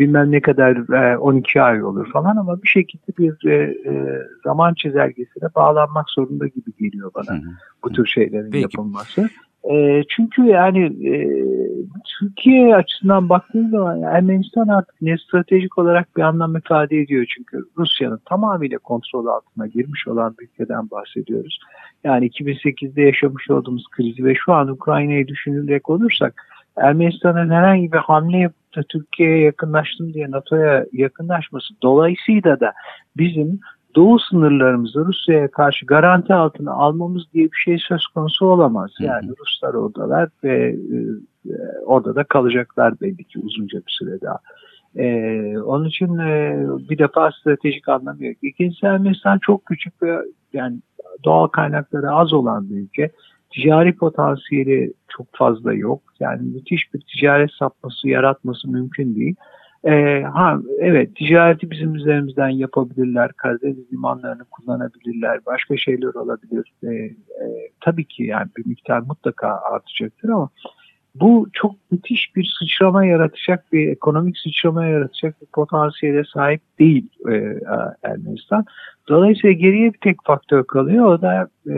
bilmem 0.00 0.30
ne 0.30 0.40
kadar 0.40 0.76
12 1.16 1.58
e, 1.58 1.62
ay 1.62 1.84
olur 1.84 2.12
falan 2.12 2.36
ama 2.36 2.62
bir 2.62 2.68
şekilde 2.68 3.16
bir 3.18 3.50
e, 3.50 3.54
e, 3.86 4.18
zaman 4.44 4.74
çizelgesine 4.74 5.48
bağlanmak 5.54 6.10
zorunda 6.10 6.46
gibi 6.46 6.72
geliyor 6.80 7.10
bana 7.14 7.36
hı 7.36 7.40
hı. 7.40 7.50
bu 7.84 7.92
tür 7.92 8.06
şeylerin 8.06 8.50
Peki. 8.50 8.62
yapılması. 8.62 9.28
çünkü 10.08 10.42
yani 10.42 10.92
Türkiye 12.18 12.76
açısından 12.76 13.28
baktığınız 13.28 13.70
zaman 13.70 14.02
Ermenistan 14.02 14.68
artık 14.68 15.02
ne 15.02 15.18
stratejik 15.18 15.78
olarak 15.78 16.16
bir 16.16 16.22
anlam 16.22 16.56
ifade 16.56 16.98
ediyor. 16.98 17.26
Çünkü 17.36 17.64
Rusya'nın 17.78 18.20
tamamıyla 18.24 18.78
kontrol 18.78 19.26
altına 19.26 19.66
girmiş 19.66 20.08
olan 20.08 20.34
bir 20.38 20.44
ülkeden 20.44 20.90
bahsediyoruz. 20.90 21.60
Yani 22.04 22.28
2008'de 22.28 23.02
yaşamış 23.02 23.50
olduğumuz 23.50 23.84
krizi 23.90 24.24
ve 24.24 24.34
şu 24.34 24.52
an 24.52 24.68
Ukrayna'yı 24.68 25.28
düşünecek 25.28 25.90
olursak 25.90 26.34
Ermenistan'ın 26.80 27.50
herhangi 27.50 27.92
bir 27.92 27.98
hamle 27.98 28.38
yapıp 28.38 28.76
da 28.76 28.82
Türkiye'ye 28.82 29.38
yakınlaştım 29.38 30.14
diye 30.14 30.30
NATO'ya 30.30 30.86
yakınlaşması 30.92 31.74
dolayısıyla 31.82 32.60
da 32.60 32.72
bizim 33.16 33.60
doğu 33.94 34.18
sınırlarımızı 34.18 35.06
Rusya'ya 35.06 35.50
karşı 35.50 35.86
garanti 35.86 36.34
altına 36.34 36.72
almamız 36.72 37.22
diye 37.32 37.44
bir 37.44 37.56
şey 37.64 37.78
söz 37.88 38.06
konusu 38.06 38.46
olamaz. 38.46 38.90
Yani 39.00 39.26
hı 39.26 39.30
hı. 39.30 39.34
Ruslar 39.40 39.74
oradalar 39.74 40.28
ve 40.44 40.76
e, 40.92 41.50
orada 41.84 42.14
da 42.14 42.24
kalacaklar 42.24 43.00
belli 43.00 43.24
ki 43.24 43.38
uzunca 43.38 43.78
bir 43.78 43.92
süre 43.98 44.20
daha. 44.20 44.38
Ee, 44.96 45.58
onun 45.58 45.84
için 45.84 46.18
e, 46.18 46.58
bir 46.90 46.98
defa 46.98 47.30
stratejik 47.32 47.88
anlamı 47.88 48.26
yok. 48.26 48.36
İkincisi 48.42 48.86
Ermenistan 48.86 49.38
çok 49.38 49.66
küçük 49.66 50.02
ve 50.02 50.18
yani 50.52 50.78
doğal 51.24 51.46
kaynakları 51.46 52.10
az 52.10 52.32
olan 52.32 52.70
bir 52.70 52.76
ülke 52.76 53.10
ticari 53.50 53.96
potansiyeli 53.96 54.92
çok 55.08 55.26
fazla 55.32 55.74
yok. 55.74 56.02
Yani 56.20 56.42
müthiş 56.42 56.94
bir 56.94 57.00
ticaret 57.00 57.50
sapması 57.52 58.08
yaratması 58.08 58.68
mümkün 58.68 59.14
değil. 59.14 59.34
Ee, 59.84 60.22
ha 60.22 60.58
evet 60.78 61.16
ticareti 61.16 61.70
bizim 61.70 61.94
üzerimizden 61.94 62.48
yapabilirler. 62.48 63.32
Karadeniz 63.32 63.92
limanlarını 63.92 64.44
kullanabilirler. 64.44 65.38
Başka 65.46 65.76
şeyler 65.76 66.14
olabilir. 66.14 66.72
Ee, 66.82 66.88
e, 66.88 67.14
tabii 67.80 68.04
ki 68.04 68.22
yani 68.22 68.48
bir 68.56 68.66
miktar 68.66 69.00
mutlaka 69.00 69.48
artacaktır 69.48 70.28
ama 70.28 70.50
bu 71.14 71.48
çok 71.52 71.74
müthiş 71.90 72.36
bir 72.36 72.54
sıçrama 72.58 73.04
yaratacak 73.04 73.72
bir 73.72 73.88
ekonomik 73.88 74.38
sıçrama 74.38 74.86
yaratacak 74.86 75.42
bir 75.42 75.46
potansiyele 75.46 76.24
sahip 76.24 76.60
değil 76.78 77.08
e, 77.28 77.34
Ermenistan. 78.02 78.64
Dolayısıyla 79.08 79.52
geriye 79.52 79.92
bir 79.92 79.98
tek 79.98 80.16
faktör 80.24 80.64
kalıyor 80.64 81.06
o 81.06 81.22
da 81.22 81.48
e, 81.66 81.74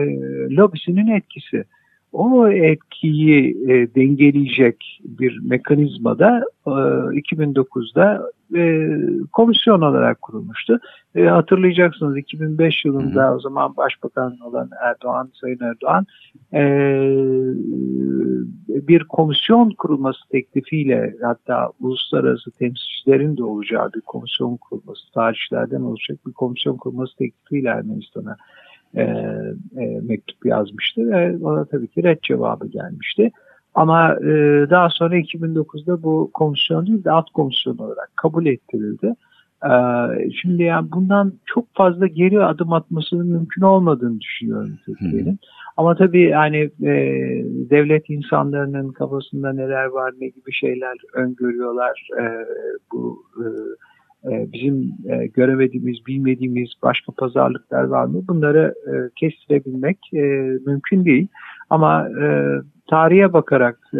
lobisinin 0.55 1.07
etkisi 1.07 1.65
o 2.13 2.47
etkiyi 2.47 3.57
e, 3.69 3.95
dengeleyecek 3.95 5.01
bir 5.03 5.39
mekanizmada 5.43 6.43
e, 6.67 6.69
2009'da 6.69 8.29
e, 8.55 8.89
komisyon 9.31 9.81
olarak 9.81 10.21
kurulmuştu. 10.21 10.79
E, 11.15 11.23
hatırlayacaksınız 11.23 12.17
2005 12.17 12.85
yılında 12.85 13.23
hı 13.23 13.27
hı. 13.27 13.35
o 13.35 13.39
zaman 13.39 13.77
başbakan 13.77 14.37
olan 14.39 14.69
Erdoğan, 14.85 15.31
Sayın 15.41 15.59
Erdoğan 15.61 16.05
e, 16.53 16.63
bir 18.87 19.03
komisyon 19.03 19.69
kurulması 19.77 20.19
teklifiyle 20.31 21.15
hatta 21.21 21.69
uluslararası 21.79 22.51
temsilcilerin 22.51 23.37
de 23.37 23.43
olacağı 23.43 23.93
bir 23.93 24.01
komisyon 24.01 24.57
kurulması, 24.57 25.11
tarihçilerden 25.13 25.81
olacak 25.81 26.17
bir 26.27 26.33
komisyon 26.33 26.77
kurulması 26.77 27.17
teklifiyle 27.17 27.69
Ermenistan'a 27.69 28.37
e, 28.95 29.01
e, 29.77 29.99
mektup 30.01 30.45
yazmıştı 30.45 31.11
ve 31.11 31.37
ona 31.41 31.65
tabii 31.65 31.87
ki 31.87 32.03
red 32.03 32.19
cevabı 32.23 32.67
gelmişti. 32.67 33.31
Ama 33.75 34.13
e, 34.13 34.29
daha 34.69 34.89
sonra 34.89 35.17
2009'da 35.17 36.03
bu 36.03 36.31
komisyon 36.33 36.87
değil 36.87 37.03
de 37.03 37.11
alt 37.11 37.29
komisyon 37.29 37.77
olarak 37.77 38.11
kabul 38.15 38.45
ettirildi. 38.45 39.15
E, 39.65 39.73
şimdi 40.41 40.63
yani 40.63 40.91
bundan 40.91 41.33
çok 41.45 41.65
fazla 41.73 42.07
geri 42.07 42.43
adım 42.43 42.73
atmasının 42.73 43.27
mümkün 43.27 43.61
olmadığını 43.61 44.19
düşünüyorum 44.19 44.71
Türkiye'nin. 44.85 45.39
Ama 45.77 45.95
tabii 45.95 46.21
yani 46.21 46.57
e, 46.83 46.93
devlet 47.69 48.09
insanlarının 48.09 48.91
kafasında 48.91 49.53
neler 49.53 49.85
var, 49.85 50.13
ne 50.19 50.27
gibi 50.27 50.53
şeyler 50.53 50.97
öngörüyorlar 51.13 52.09
e, 52.19 52.23
bu 52.91 53.23
e, 53.37 53.45
bizim 54.23 54.93
e, 55.09 55.27
göremediğimiz, 55.27 56.05
bilmediğimiz 56.07 56.69
başka 56.83 57.11
pazarlıklar 57.11 57.83
var 57.83 58.05
mı? 58.05 58.27
Bunları 58.27 58.73
e, 58.87 58.91
kestirebilmek 59.15 59.99
mümkün 60.65 61.05
değil. 61.05 61.27
Ama 61.69 62.07
tarihe 62.89 63.33
bakarak 63.33 63.91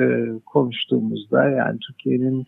konuştuğumuzda 0.46 1.50
yani 1.50 1.80
Türkiye'nin 1.80 2.46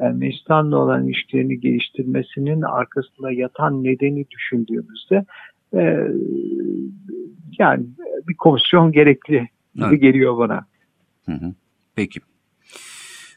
Ermenistan'la 0.00 0.78
olan 0.78 1.06
ilişkilerini 1.06 1.60
geliştirmesinin 1.60 2.62
arkasında 2.62 3.32
yatan 3.32 3.84
nedeni 3.84 4.24
düşündüğümüzde 4.30 5.24
yani 7.58 7.86
bir 8.28 8.34
komisyon 8.34 8.92
gerekli 8.92 9.48
gibi 9.74 9.86
evet. 9.88 10.00
geliyor 10.00 10.38
bana. 10.38 10.66
Hı 11.26 11.32
hı. 11.32 11.54
Peki. 11.96 12.20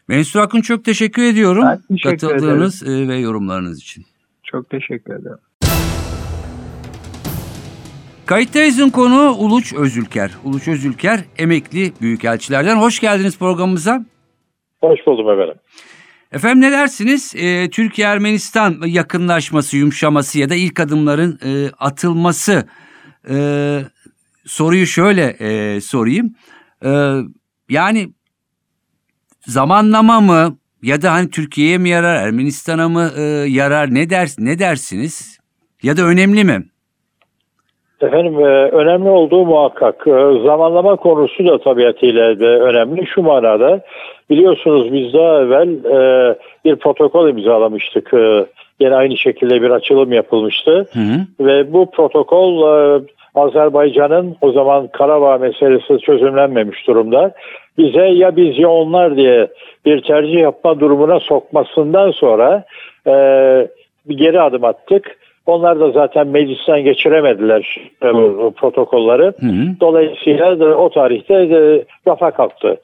Mensur 0.07 0.39
Akın 0.39 0.61
çok 0.61 0.85
teşekkür 0.85 1.23
ediyorum. 1.23 1.63
Ben 1.65 1.81
teşekkür 1.81 2.27
Katıldığınız 2.27 2.83
ederim. 2.83 3.03
E, 3.03 3.07
ve 3.07 3.15
yorumlarınız 3.17 3.81
için. 3.81 4.05
Çok 4.43 4.69
teşekkür 4.69 5.13
ederim. 5.13 5.37
Kayıttayız'ın 8.25 8.89
konu 8.89 9.29
Uluç 9.29 9.73
Özülker. 9.73 10.31
Uluç 10.43 10.67
Özülker 10.67 11.19
emekli 11.37 11.93
büyükelçilerden. 12.01 12.75
Hoş 12.75 12.99
geldiniz 12.99 13.39
programımıza. 13.39 14.05
Hoş 14.81 14.99
buldum 15.07 15.29
efendim. 15.29 15.55
Efendim 16.31 16.61
ne 16.61 16.71
dersiniz? 16.71 17.33
Ee, 17.35 17.69
Türkiye-Ermenistan 17.69 18.75
yakınlaşması, 18.85 19.77
yumuşaması 19.77 20.39
ya 20.39 20.49
da 20.49 20.55
ilk 20.55 20.79
adımların 20.79 21.39
e, 21.45 21.69
atılması. 21.79 22.67
E, 23.29 23.35
soruyu 24.45 24.85
şöyle 24.85 25.23
e, 25.39 25.81
sorayım. 25.81 26.35
E, 26.85 26.89
yani 27.69 28.13
zamanlama 29.45 30.21
mı 30.21 30.57
ya 30.83 31.01
da 31.01 31.13
hani 31.13 31.29
Türkiye'ye 31.29 31.77
mi 31.77 31.89
yarar, 31.89 32.15
Ermenistan'a 32.15 32.89
mı 32.89 33.09
e, 33.17 33.21
yarar 33.47 33.93
ne 33.93 34.09
ders 34.09 34.39
ne 34.39 34.59
dersiniz? 34.59 35.39
Ya 35.83 35.97
da 35.97 36.01
önemli 36.01 36.43
mi? 36.43 36.63
Efendim 38.01 38.39
e, 38.39 38.69
önemli 38.71 39.09
olduğu 39.09 39.45
muhakkak. 39.45 40.07
E, 40.07 40.11
zamanlama 40.45 40.95
konusu 40.95 41.45
da 41.45 41.57
tabiatıyla 41.57 42.39
de 42.39 42.47
önemli. 42.47 43.07
Şu 43.07 43.21
manada 43.21 43.81
biliyorsunuz 44.29 44.93
biz 44.93 45.13
daha 45.13 45.41
evvel 45.41 45.69
e, 45.69 46.35
bir 46.65 46.75
protokol 46.75 47.29
imzalamıştık. 47.29 48.11
Yine 48.79 48.95
aynı 48.95 49.17
şekilde 49.17 49.61
bir 49.61 49.69
açılım 49.69 50.13
yapılmıştı. 50.13 50.87
Hı 50.93 50.99
hı. 50.99 51.45
Ve 51.45 51.73
bu 51.73 51.91
protokol 51.91 52.63
Azerbaycan'ın 53.35 54.35
o 54.41 54.51
zaman 54.51 54.87
Karabağ 54.87 55.37
meselesi 55.37 55.99
çözümlenmemiş 55.99 56.87
durumda. 56.87 57.31
Bize 57.77 58.05
ya 58.05 58.35
biz 58.35 58.59
ya 58.59 58.69
onlar 58.69 59.17
diye 59.17 59.47
bir 59.85 60.01
tercih 60.01 60.39
yapma 60.39 60.79
durumuna 60.79 61.19
sokmasından 61.19 62.11
sonra 62.11 62.63
e, 63.07 63.13
bir 64.05 64.17
geri 64.17 64.41
adım 64.41 64.63
attık. 64.63 65.17
Onlar 65.45 65.79
da 65.79 65.91
zaten 65.91 66.27
meclisten 66.27 66.83
geçiremediler 66.83 67.77
e, 68.03 68.13
bu 68.13 68.53
protokolları. 68.57 69.33
Hı 69.39 69.45
hı. 69.45 69.79
Dolayısıyla 69.81 70.59
da 70.59 70.77
o 70.77 70.89
tarihte 70.89 71.49
de 71.49 71.85
rafa 72.07 72.31
kalktı. 72.31 72.77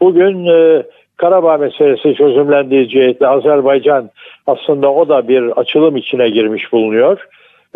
Bugün 0.00 0.46
e, 0.46 0.82
Karabağ 1.16 1.56
meselesi 1.56 2.14
çözümlendiği 2.14 2.88
cihetle 2.88 3.26
Azerbaycan 3.26 4.10
aslında 4.46 4.92
o 4.92 5.08
da 5.08 5.28
bir 5.28 5.42
açılım 5.42 5.96
içine 5.96 6.28
girmiş 6.28 6.72
bulunuyor. 6.72 7.26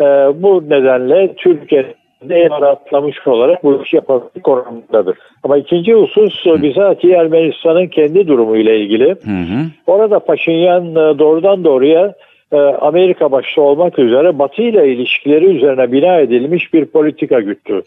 E, 0.01 0.03
bu 0.43 0.63
nedenle 0.69 1.35
Türkiye 1.35 1.93
en 2.33 2.49
atlamış 2.49 3.27
olarak 3.27 3.63
bu 3.63 3.83
işi 3.83 3.95
yapabilmek 3.95 4.43
konumundadır. 4.43 5.17
Ama 5.43 5.57
ikinci 5.57 5.93
husus 5.93 6.45
Hı. 6.45 6.63
bizatihi 6.63 7.13
Ermenistan'ın 7.13 7.87
kendi 7.87 8.27
durumu 8.27 8.57
ile 8.57 8.79
ilgili. 8.79 9.09
Hı 9.09 9.31
hı. 9.31 9.65
Orada 9.87 10.19
Paşinyan 10.19 10.91
e, 10.91 11.19
doğrudan 11.19 11.63
doğruya 11.63 12.13
e, 12.51 12.57
Amerika 12.57 13.31
başta 13.31 13.61
olmak 13.61 13.99
üzere 13.99 14.39
Batı 14.39 14.61
ile 14.61 14.87
ilişkileri 14.87 15.45
üzerine 15.45 15.91
bina 15.91 16.19
edilmiş 16.19 16.73
bir 16.73 16.85
politika 16.85 17.39
güttü. 17.39 17.81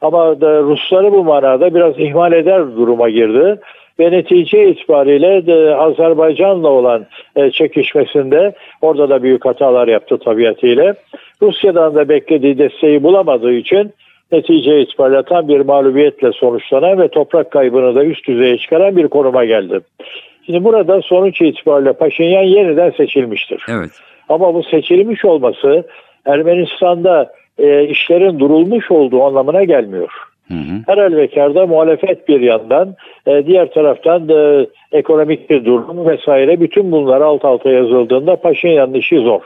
Ama 0.00 0.40
da 0.40 0.62
Rusları 0.62 1.12
bu 1.12 1.24
manada 1.24 1.74
biraz 1.74 1.98
ihmal 1.98 2.32
eder 2.32 2.76
duruma 2.76 3.08
girdi. 3.10 3.60
Ve 4.00 4.10
netice 4.10 4.68
itibariyle 4.68 5.46
de 5.46 5.74
Azerbaycan'la 5.74 6.68
olan 6.68 7.06
e, 7.36 7.50
çekişmesinde 7.50 8.52
orada 8.80 9.08
da 9.08 9.22
büyük 9.22 9.44
hatalar 9.44 9.88
yaptı 9.88 10.18
tabiatıyla. 10.18 10.94
Rusya'dan 11.42 11.94
da 11.94 12.08
beklediği 12.08 12.58
desteği 12.58 13.02
bulamadığı 13.02 13.52
için 13.52 13.92
netice 14.32 14.80
itibariyle 14.80 15.22
tam 15.22 15.48
bir 15.48 15.60
mağlubiyetle 15.60 16.32
sonuçlanan 16.32 16.98
ve 16.98 17.08
toprak 17.08 17.50
kaybını 17.50 17.94
da 17.94 18.04
üst 18.04 18.28
düzeye 18.28 18.58
çıkaran 18.58 18.96
bir 18.96 19.08
konuma 19.08 19.44
geldi. 19.44 19.80
Şimdi 20.46 20.64
burada 20.64 21.02
sonuç 21.02 21.40
itibariyle 21.40 21.92
Paşinyan 21.92 22.42
yeniden 22.42 22.90
seçilmiştir. 22.90 23.66
Evet. 23.68 23.90
Ama 24.28 24.54
bu 24.54 24.62
seçilmiş 24.62 25.24
olması 25.24 25.84
Ermenistan'da 26.26 27.32
e, 27.58 27.84
işlerin 27.84 28.38
durulmuş 28.38 28.90
olduğu 28.90 29.22
anlamına 29.22 29.64
gelmiyor. 29.64 30.12
Hı 30.48 30.54
hı. 30.54 30.82
Her 30.86 30.98
halükarda 30.98 31.66
muhalefet 31.66 32.28
bir 32.28 32.40
yandan, 32.40 32.94
e, 33.26 33.46
diğer 33.46 33.72
taraftan 33.72 34.28
da 34.28 34.66
ekonomik 34.92 35.50
bir 35.50 35.64
durum 35.64 36.06
vesaire 36.06 36.60
bütün 36.60 36.92
bunlar 36.92 37.20
alt 37.20 37.44
alta 37.44 37.70
yazıldığında 37.70 38.36
Paşinyan'ın 38.36 38.94
işi 38.94 39.18
zor. 39.18 39.42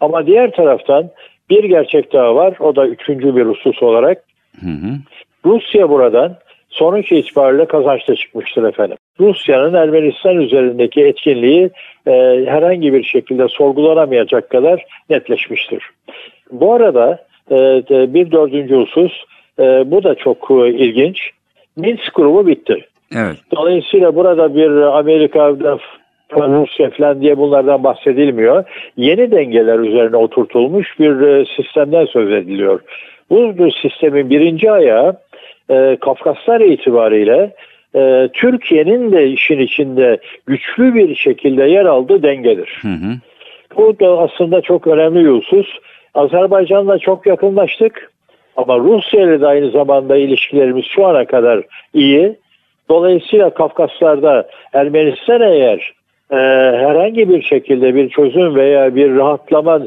Ama 0.00 0.26
diğer 0.26 0.50
taraftan 0.50 1.10
bir 1.50 1.64
gerçek 1.64 2.12
daha 2.12 2.34
var. 2.34 2.54
O 2.60 2.76
da 2.76 2.86
üçüncü 2.86 3.36
bir 3.36 3.46
husus 3.46 3.82
olarak. 3.82 4.22
Hı 4.60 4.70
hı. 4.70 4.96
Rusya 5.44 5.90
buradan 5.90 6.36
sonuç 6.68 7.12
itibariyle 7.12 7.64
kazançta 7.64 8.14
çıkmıştır 8.14 8.64
efendim. 8.64 8.96
Rusya'nın 9.20 9.74
Ermenistan 9.74 10.40
üzerindeki 10.40 11.04
etkinliği 11.04 11.70
e, 12.06 12.12
herhangi 12.46 12.92
bir 12.92 13.04
şekilde 13.04 13.48
sorgulanamayacak 13.48 14.50
kadar 14.50 14.84
netleşmiştir. 15.10 15.82
Bu 16.52 16.74
arada 16.74 17.24
e, 17.50 17.56
bir 18.14 18.30
dördüncü 18.30 18.74
husus, 18.74 19.12
e, 19.60 19.90
bu 19.90 20.04
da 20.04 20.14
çok 20.14 20.50
e, 20.50 20.68
ilginç. 20.68 21.30
Minsk 21.76 22.14
grubu 22.14 22.46
bitti. 22.46 22.86
Evet. 23.16 23.36
Dolayısıyla 23.56 24.14
burada 24.14 24.54
bir 24.54 24.70
Amerika'da 24.98 25.78
Rusya 26.32 26.90
falan 26.90 27.20
diye 27.20 27.38
bunlardan 27.38 27.84
bahsedilmiyor. 27.84 28.64
Yeni 28.96 29.30
dengeler 29.30 29.78
üzerine 29.78 30.16
oturtulmuş 30.16 30.98
bir 31.00 31.20
e, 31.20 31.44
sistemden 31.56 32.06
söz 32.06 32.32
ediliyor. 32.32 32.80
Bu, 33.30 33.58
bu 33.58 33.70
sistemin 33.70 34.30
birinci 34.30 34.70
ayağı 34.70 35.16
e, 35.70 35.96
Kafkaslar 36.00 36.60
itibariyle 36.60 37.52
e, 37.94 38.28
Türkiye'nin 38.32 39.12
de 39.12 39.28
işin 39.28 39.58
içinde 39.58 40.18
güçlü 40.46 40.94
bir 40.94 41.14
şekilde 41.14 41.64
yer 41.64 41.84
aldığı 41.84 42.22
dengedir. 42.22 42.78
Hı 42.82 42.88
hı. 42.88 43.14
Bu 43.76 44.00
da 44.00 44.18
aslında 44.18 44.60
çok 44.60 44.86
önemli 44.86 45.24
bir 45.24 45.30
husus. 45.30 45.66
Azerbaycan'la 46.14 46.98
çok 46.98 47.26
yakınlaştık 47.26 48.10
ama 48.60 48.78
Rusya 48.78 49.22
ile 49.22 49.40
de 49.40 49.46
aynı 49.46 49.70
zamanda 49.70 50.16
ilişkilerimiz 50.16 50.84
şu 50.84 51.06
ana 51.06 51.24
kadar 51.24 51.62
iyi. 51.94 52.36
Dolayısıyla 52.88 53.54
Kafkaslar'da 53.54 54.48
Ermenistan 54.72 55.40
eğer 55.40 55.92
e, 56.30 56.36
herhangi 56.76 57.28
bir 57.28 57.42
şekilde 57.42 57.94
bir 57.94 58.08
çözüm 58.08 58.54
veya 58.54 58.94
bir 58.94 59.16
rahatlama 59.16 59.80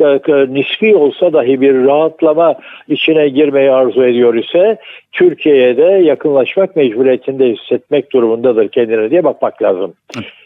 e, 0.00 0.04
e, 0.04 0.54
nispi 0.54 0.96
olsa 0.96 1.32
dahi 1.32 1.60
bir 1.60 1.74
rahatlama 1.84 2.54
içine 2.88 3.28
girmeyi 3.28 3.70
arzu 3.70 4.04
ediyor 4.04 4.34
ise 4.34 4.76
Türkiye'ye 5.12 5.76
de 5.76 5.82
yakınlaşmak 5.82 6.76
mecburiyetinde 6.76 7.48
hissetmek 7.48 8.12
durumundadır 8.12 8.68
kendine 8.68 9.10
diye 9.10 9.24
bakmak 9.24 9.62
lazım. 9.62 9.94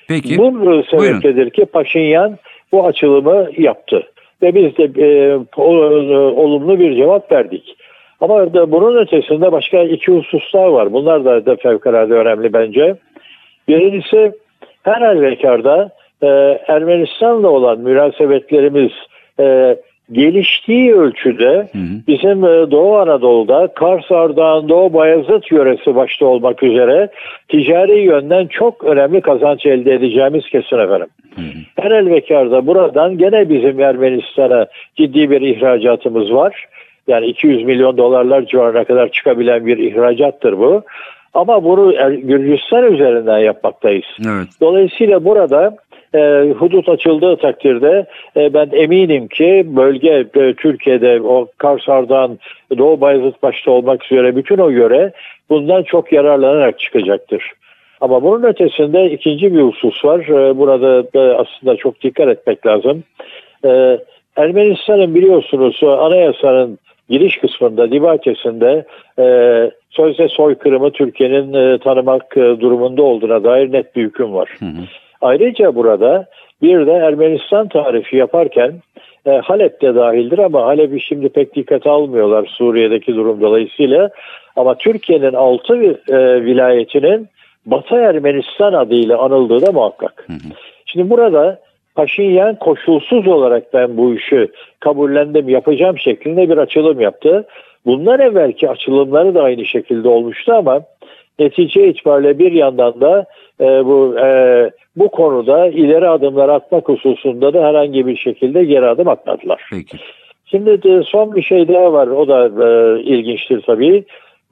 Peki. 0.08 0.38
Bu 0.38 0.82
sebeptedir 0.90 1.50
ki 1.50 1.64
Paşinyan 1.64 2.38
bu 2.72 2.86
açılımı 2.86 3.48
yaptı. 3.58 4.06
Ve 4.42 4.54
biz 4.54 4.76
de 4.76 5.06
e, 5.06 5.36
o- 5.56 6.42
olumlu 6.42 6.78
bir 6.78 6.96
cevap 6.96 7.32
verdik. 7.32 7.76
Ama 8.20 8.54
da 8.54 8.70
bunun 8.72 8.96
ötesinde 8.96 9.52
başka 9.52 9.82
iki 9.82 10.12
husus 10.12 10.52
daha 10.54 10.72
var. 10.72 10.92
Bunlar 10.92 11.24
da, 11.24 11.46
da 11.46 11.56
fevkalade 11.56 12.14
önemli 12.14 12.52
bence. 12.52 12.96
Birincisi 13.68 14.32
her 14.82 15.00
halükarda 15.00 15.90
e, 16.22 16.26
Ermenistan'la 16.68 17.48
olan 17.48 17.80
münasebetlerimiz 17.80 18.92
e, 19.40 19.76
geliştiği 20.12 20.94
ölçüde 20.94 21.68
Hı 21.72 21.78
hı. 21.78 22.06
bizim 22.08 22.44
e, 22.44 22.70
Doğu 22.70 22.96
Anadolu'da 22.96 23.68
Kars, 23.74 24.10
Ardahan, 24.10 24.68
Doğu 24.68 24.92
Bayazıt 24.92 25.52
yöresi 25.52 25.94
başta 25.94 26.26
olmak 26.26 26.62
üzere 26.62 27.08
ticari 27.48 28.00
yönden 28.00 28.46
çok 28.46 28.84
önemli 28.84 29.20
kazanç 29.20 29.66
elde 29.66 29.94
edeceğimiz 29.94 30.44
kesin 30.48 30.78
efendim. 30.78 31.08
Hı 31.34 31.40
hı. 31.40 31.58
Her 31.80 31.90
elbekarda 31.90 32.66
buradan 32.66 33.18
gene 33.18 33.48
bizim 33.48 33.80
Ermenistan'a 33.80 34.66
ciddi 34.96 35.30
bir 35.30 35.40
ihracatımız 35.40 36.32
var. 36.32 36.66
Yani 37.08 37.26
200 37.26 37.64
milyon 37.64 37.96
dolarlar 37.96 38.46
civarına 38.46 38.84
kadar 38.84 39.08
çıkabilen 39.08 39.66
bir 39.66 39.78
ihracattır 39.78 40.58
bu. 40.58 40.82
Ama 41.34 41.64
bunu 41.64 41.92
Er- 41.94 42.10
Gürcistan 42.12 42.92
üzerinden 42.92 43.38
yapmaktayız. 43.38 44.04
Evet. 44.20 44.48
Dolayısıyla 44.60 45.24
burada 45.24 45.76
e, 46.14 46.50
hudut 46.58 46.88
açıldığı 46.88 47.36
takdirde 47.36 48.06
e, 48.36 48.54
ben 48.54 48.68
eminim 48.72 49.28
ki 49.28 49.66
bölge 49.66 50.26
e, 50.34 50.54
Türkiye'de 50.54 51.20
o 51.20 51.48
Kars 51.58 51.88
Ardahan 51.88 52.38
Doğu 52.78 53.00
Bayezid 53.00 53.34
başta 53.42 53.70
olmak 53.70 54.04
üzere 54.04 54.36
bütün 54.36 54.58
o 54.58 54.68
yöre 54.68 55.12
bundan 55.50 55.82
çok 55.82 56.12
yararlanarak 56.12 56.78
çıkacaktır. 56.78 57.52
Ama 58.00 58.22
bunun 58.22 58.42
ötesinde 58.42 59.10
ikinci 59.10 59.54
bir 59.54 59.60
husus 59.60 60.04
var. 60.04 60.20
E, 60.20 60.58
burada 60.58 61.12
da 61.12 61.38
aslında 61.38 61.76
çok 61.76 62.02
dikkat 62.02 62.28
etmek 62.28 62.66
lazım. 62.66 63.04
E, 63.64 63.98
Ermenistan'ın 64.36 65.14
biliyorsunuz 65.14 65.82
o 65.82 65.90
anayasanın 65.90 66.78
giriş 67.10 67.36
kısmında, 67.36 67.92
divakesinde 67.92 68.84
e, 69.18 69.24
sözde 69.90 70.28
soykırımı 70.28 70.90
Türkiye'nin 70.90 71.52
e, 71.52 71.78
tanımak 71.78 72.36
e, 72.36 72.40
durumunda 72.40 73.02
olduğuna 73.02 73.44
dair 73.44 73.72
net 73.72 73.96
bir 73.96 74.02
hüküm 74.02 74.34
var. 74.34 74.50
Hı 74.58 74.64
hı. 74.64 74.84
Ayrıca 75.24 75.74
burada 75.74 76.26
bir 76.62 76.86
de 76.86 76.92
Ermenistan 76.92 77.68
tarifi 77.68 78.16
yaparken 78.16 78.72
e, 79.26 79.30
Halep 79.30 79.82
de 79.82 79.94
dahildir 79.94 80.38
ama 80.38 80.66
Halep'i 80.66 81.00
şimdi 81.00 81.28
pek 81.28 81.54
dikkate 81.54 81.90
almıyorlar 81.90 82.46
Suriye'deki 82.46 83.14
durum 83.14 83.40
dolayısıyla. 83.40 84.10
Ama 84.56 84.74
Türkiye'nin 84.78 85.32
altı 85.32 85.74
e, 86.08 86.44
vilayetinin 86.44 87.28
Batı 87.66 87.94
Ermenistan 87.94 88.72
adıyla 88.72 89.18
anıldığı 89.18 89.66
da 89.66 89.72
muhakkak. 89.72 90.24
Hı 90.26 90.32
hı. 90.32 90.54
Şimdi 90.86 91.10
burada 91.10 91.60
Paşinyan 91.94 92.58
koşulsuz 92.58 93.26
olarak 93.26 93.74
ben 93.74 93.96
bu 93.96 94.14
işi 94.14 94.48
kabullendim 94.80 95.48
yapacağım 95.48 95.98
şeklinde 95.98 96.50
bir 96.50 96.58
açılım 96.58 97.00
yaptı. 97.00 97.46
Bundan 97.86 98.20
evvelki 98.20 98.70
açılımları 98.70 99.34
da 99.34 99.42
aynı 99.42 99.64
şekilde 99.64 100.08
olmuştu 100.08 100.52
ama 100.52 100.82
netice 101.38 101.88
itibariyle 101.88 102.38
bir 102.38 102.52
yandan 102.52 103.00
da 103.00 103.26
e, 103.60 103.64
bu 103.64 104.18
e, 104.18 104.70
bu 104.96 105.08
konuda 105.08 105.66
ileri 105.66 106.08
adımlar 106.08 106.48
atmak 106.48 106.88
hususunda 106.88 107.54
da 107.54 107.64
herhangi 107.64 108.06
bir 108.06 108.16
şekilde 108.16 108.64
geri 108.64 108.86
adım 108.86 109.08
atmadılar. 109.08 109.62
Peki. 109.70 109.96
Şimdi 110.46 110.82
de 110.82 111.02
son 111.02 111.34
bir 111.34 111.42
şey 111.42 111.68
daha 111.68 111.92
var. 111.92 112.06
O 112.06 112.28
da 112.28 112.66
e, 112.66 113.00
ilginçtir 113.02 113.60
tabii. 113.60 114.04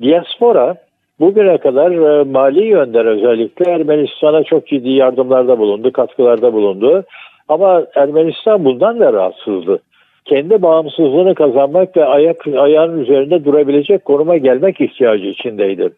Diaspora 0.02 0.76
bugüne 1.20 1.58
kadar 1.58 1.90
e, 1.90 2.24
mali 2.24 2.64
yönden 2.64 3.06
özellikle 3.06 3.70
Ermenistan'a 3.70 4.44
çok 4.44 4.66
ciddi 4.66 4.90
yardımlarda 4.90 5.58
bulundu, 5.58 5.92
katkılarda 5.92 6.52
bulundu. 6.52 7.04
Ama 7.48 7.82
Ermenistan 7.94 8.64
bundan 8.64 9.00
da 9.00 9.12
rahatsızdı. 9.12 9.78
Kendi 10.24 10.62
bağımsızlığını 10.62 11.34
kazanmak 11.34 11.96
ve 11.96 12.04
ayak 12.04 12.46
ayağının 12.46 12.98
üzerinde 12.98 13.44
durabilecek 13.44 14.04
konuma 14.04 14.36
gelmek 14.36 14.80
ihtiyacı 14.80 15.26
içindeydi. 15.26 15.90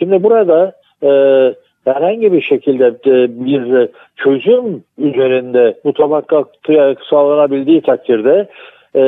Şimdi 0.00 0.22
burada 0.22 0.72
e, 1.02 1.10
herhangi 1.84 2.32
bir 2.32 2.42
şekilde 2.42 2.86
e, 2.86 3.44
bir 3.44 3.88
çözüm 4.16 4.84
üzerinde 4.98 5.74
mutabakat 5.84 6.46
sağlanabildiği 7.10 7.80
takdirde 7.80 8.48
e, 8.94 9.02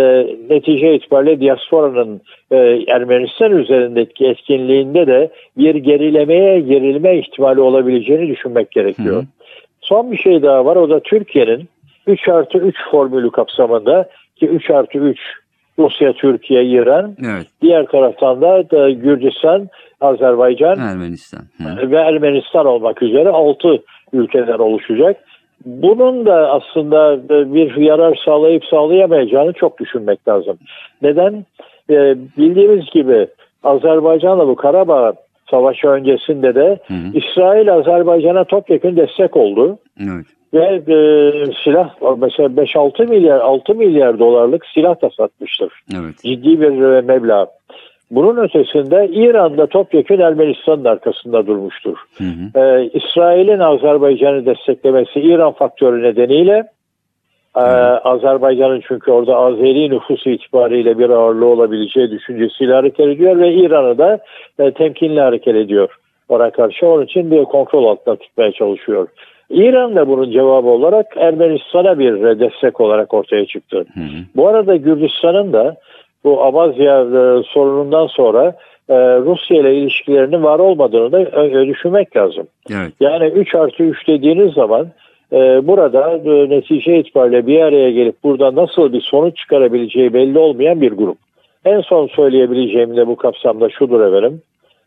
netice 0.50 0.94
itibariyle 0.94 1.40
diasporanın 1.40 2.20
e, 2.50 2.56
Ermenistan 2.88 3.58
üzerindeki 3.58 4.26
etkinliğinde 4.26 5.06
de 5.06 5.30
bir 5.58 5.74
gerilemeye 5.74 6.60
gerilme 6.60 7.18
ihtimali 7.18 7.60
olabileceğini 7.60 8.28
düşünmek 8.28 8.70
gerekiyor. 8.70 9.16
Hı 9.16 9.20
hı. 9.20 9.26
Son 9.80 10.12
bir 10.12 10.16
şey 10.16 10.42
daha 10.42 10.64
var 10.64 10.76
o 10.76 10.90
da 10.90 11.00
Türkiye'nin 11.00 11.68
3 12.06 12.28
artı 12.28 12.58
3 12.58 12.76
formülü 12.90 13.30
kapsamında 13.30 14.08
ki 14.36 14.46
3 14.46 14.70
artı 14.70 14.98
3 14.98 15.20
Rusya, 15.82 16.12
Türkiye, 16.12 16.64
İran 16.64 17.16
Evet. 17.24 17.46
diğer 17.62 17.86
taraftan 17.86 18.40
da, 18.40 18.70
da 18.70 18.90
Gürcistan, 18.90 19.68
Azerbaycan 20.00 20.78
Ermenistan. 20.78 21.42
Hı. 21.58 21.90
ve 21.90 21.96
Ermenistan 21.96 22.66
olmak 22.66 23.02
üzere 23.02 23.28
6 23.28 23.82
ülkeden 24.12 24.58
oluşacak. 24.58 25.16
Bunun 25.66 26.26
da 26.26 26.50
aslında 26.52 27.28
bir 27.54 27.76
yarar 27.76 28.20
sağlayıp 28.24 28.64
sağlayamayacağını 28.64 29.52
çok 29.52 29.78
düşünmek 29.80 30.28
lazım. 30.28 30.58
Neden? 31.02 31.46
Ee, 31.90 32.16
bildiğimiz 32.38 32.84
gibi 32.90 33.26
Azerbaycan'la 33.64 34.48
bu 34.48 34.56
Karabağ 34.56 35.12
Savaşı 35.50 35.88
öncesinde 35.88 36.54
de 36.54 36.78
Hı 36.86 36.94
hı. 36.94 37.18
İsrail 37.18 37.72
Azerbaycan'a 37.72 38.44
topyekun 38.44 38.96
destek 38.96 39.36
oldu. 39.36 39.78
Evet. 40.00 40.26
Ve 40.54 40.82
e, 40.88 40.96
silah 41.64 41.94
mesela 42.18 42.48
5-6 42.48 43.06
milyar 43.06 43.40
6 43.40 43.74
milyar 43.74 44.18
dolarlık 44.18 44.66
silah 44.66 45.02
da 45.02 45.10
satmıştır 45.10 45.72
Evet. 45.94 46.18
ciddi 46.22 46.60
bir 46.60 46.70
meblağ. 47.00 47.46
Bunun 48.10 48.36
ötesinde 48.36 49.08
İran'da 49.12 49.66
topyekun 49.66 50.18
Ermenistan'ın 50.18 50.84
arkasında 50.84 51.46
durmuştur. 51.46 51.98
Hı 52.18 52.24
hı. 52.24 52.60
Ee, 52.60 52.90
İsrail'in 52.94 53.58
Azerbaycan'ı 53.58 54.46
desteklemesi 54.46 55.20
İran 55.20 55.52
faktörü 55.52 56.02
nedeniyle 56.02 56.64
e, 57.56 57.60
Azerbaycan'ın 57.60 58.82
çünkü 58.88 59.10
orada 59.10 59.36
Azeri 59.36 59.90
nüfusu 59.90 60.30
itibariyle 60.30 60.98
bir 60.98 61.10
ağırlığı 61.10 61.46
olabileceği 61.46 62.10
düşüncesiyle 62.10 62.74
hareket 62.74 63.06
ediyor 63.06 63.38
ve 63.38 63.52
İran'ı 63.52 63.98
da 63.98 64.18
e, 64.58 64.70
temkinli 64.70 65.20
hareket 65.20 65.56
ediyor 65.56 65.98
ona 66.28 66.50
karşı. 66.50 66.86
Onun 66.86 67.04
için 67.04 67.30
bir 67.30 67.44
kontrol 67.44 67.84
altında 67.84 68.16
tutmaya 68.16 68.52
çalışıyor. 68.52 69.08
İran 69.50 69.96
da 69.96 70.08
bunun 70.08 70.30
cevabı 70.30 70.68
olarak 70.68 71.06
Ermenistan'a 71.16 71.98
bir 71.98 72.40
destek 72.40 72.80
olarak 72.80 73.14
ortaya 73.14 73.46
çıktı. 73.46 73.84
Hı 73.94 74.00
hı. 74.00 74.22
Bu 74.36 74.48
arada 74.48 74.76
Gürcistan'ın 74.76 75.52
da 75.52 75.76
bu 76.24 76.44
Abazya 76.44 77.00
e, 77.00 77.42
sorunundan 77.42 78.06
sonra 78.06 78.56
e, 78.88 78.94
Rusya 78.96 79.60
ile 79.60 79.74
ilişkilerinin 79.74 80.42
var 80.42 80.58
olmadığını 80.58 81.12
da 81.12 81.66
düşünmek 81.66 82.16
lazım. 82.16 82.46
Evet. 82.70 82.92
Yani 83.00 83.26
3 83.26 83.54
artı 83.54 83.82
3 83.82 84.08
dediğiniz 84.08 84.54
zaman 84.54 84.86
e, 85.32 85.66
burada 85.66 86.20
netice 86.48 86.98
itibariyle 86.98 87.46
bir 87.46 87.60
araya 87.60 87.90
gelip 87.90 88.24
burada 88.24 88.54
nasıl 88.54 88.92
bir 88.92 89.00
sonuç 89.00 89.36
çıkarabileceği 89.36 90.14
belli 90.14 90.38
olmayan 90.38 90.80
bir 90.80 90.92
grup. 90.92 91.18
En 91.64 91.80
son 91.80 92.06
söyleyebileceğim 92.06 92.96
de 92.96 93.06
bu 93.06 93.16
kapsamda 93.16 93.70
şudur 93.70 94.00
efendim. 94.00 94.42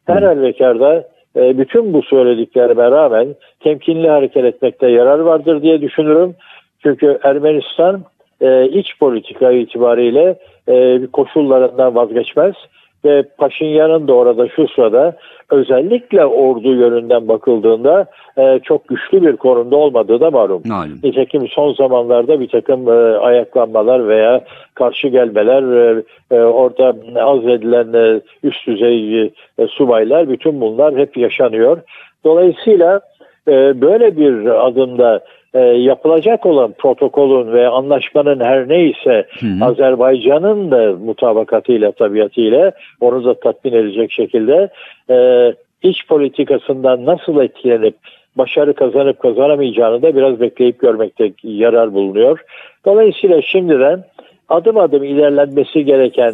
Her 0.06 0.22
halükarda 0.22 1.04
e, 1.36 1.58
bütün 1.58 1.94
bu 1.94 2.02
söylediklerime 2.02 2.92
rağmen 2.92 3.36
temkinli 3.60 4.10
hareket 4.10 4.46
etmekte 4.46 4.88
yarar 4.88 5.20
vardır 5.20 5.62
diye 5.62 5.82
düşünürüm. 5.82 6.36
Çünkü 6.84 7.20
Ermenistan 7.24 8.04
e, 8.42 8.68
iç 8.68 9.00
politika 9.00 9.52
itibariyle 9.52 10.36
e, 10.68 11.00
koşullarından 11.14 11.96
vazgeçmez 11.96 12.56
ve 13.06 13.24
Paşinyan'ın 13.38 14.08
da 14.08 14.14
orada 14.14 14.48
şu 14.48 14.68
sırada 14.68 15.16
özellikle 15.52 16.26
ordu 16.26 16.74
yönünden 16.74 17.28
bakıldığında 17.28 18.06
e, 18.38 18.60
çok 18.64 18.88
güçlü 18.88 19.22
bir 19.22 19.36
konumda 19.36 19.76
olmadığı 19.76 20.20
da 20.20 20.32
malum. 20.32 20.62
Malum. 20.66 21.00
Nitekim 21.04 21.48
son 21.48 21.74
zamanlarda 21.74 22.40
bir 22.40 22.48
takım 22.48 22.90
e, 22.90 23.18
ayaklanmalar 23.18 24.08
veya 24.08 24.44
karşı 24.74 25.08
gelmeler 25.08 25.64
e, 25.64 26.04
e, 26.32 26.40
orada 26.40 26.96
azledilen 27.22 27.94
e, 27.94 28.22
üst 28.44 28.68
düzey 28.68 29.22
e, 29.24 29.32
subaylar 29.68 30.30
bütün 30.30 30.62
bunlar 30.62 30.98
hep 30.98 31.18
yaşanıyor. 31.18 31.82
Dolayısıyla 32.24 33.02
e, 33.48 33.82
böyle 33.82 34.18
bir 34.18 34.66
adımda 34.68 35.22
e, 35.56 35.60
yapılacak 35.60 36.46
olan 36.46 36.74
protokolün 36.78 37.54
ve 37.54 37.68
anlaşmanın 37.68 38.40
her 38.40 38.70
neyse. 38.70 39.28
Azerbaycan'ın 39.62 40.72
da 40.72 40.96
mutabakatıyla 41.06 41.92
tabiatıyla 41.92 42.72
onu 43.02 43.26
da 43.26 43.40
tatmin 43.40 43.74
edecek 43.74 44.12
şekilde 44.12 44.70
e, 45.10 45.54
iç 45.84 46.08
politikasından 46.08 47.06
nasıl 47.06 47.42
etkilenip 47.42 47.96
başarı 48.38 48.74
kazanıp 48.74 49.20
kazanamayacağını 49.20 50.02
da 50.02 50.16
biraz 50.16 50.40
bekleyip 50.40 50.80
görmekte 50.80 51.32
yarar 51.44 51.94
bulunuyor. 51.94 52.40
Dolayısıyla 52.86 53.42
şimdiden 53.42 54.04
adım 54.50 54.78
adım 54.78 55.04
ilerlenmesi 55.04 55.86
gereken 55.86 56.34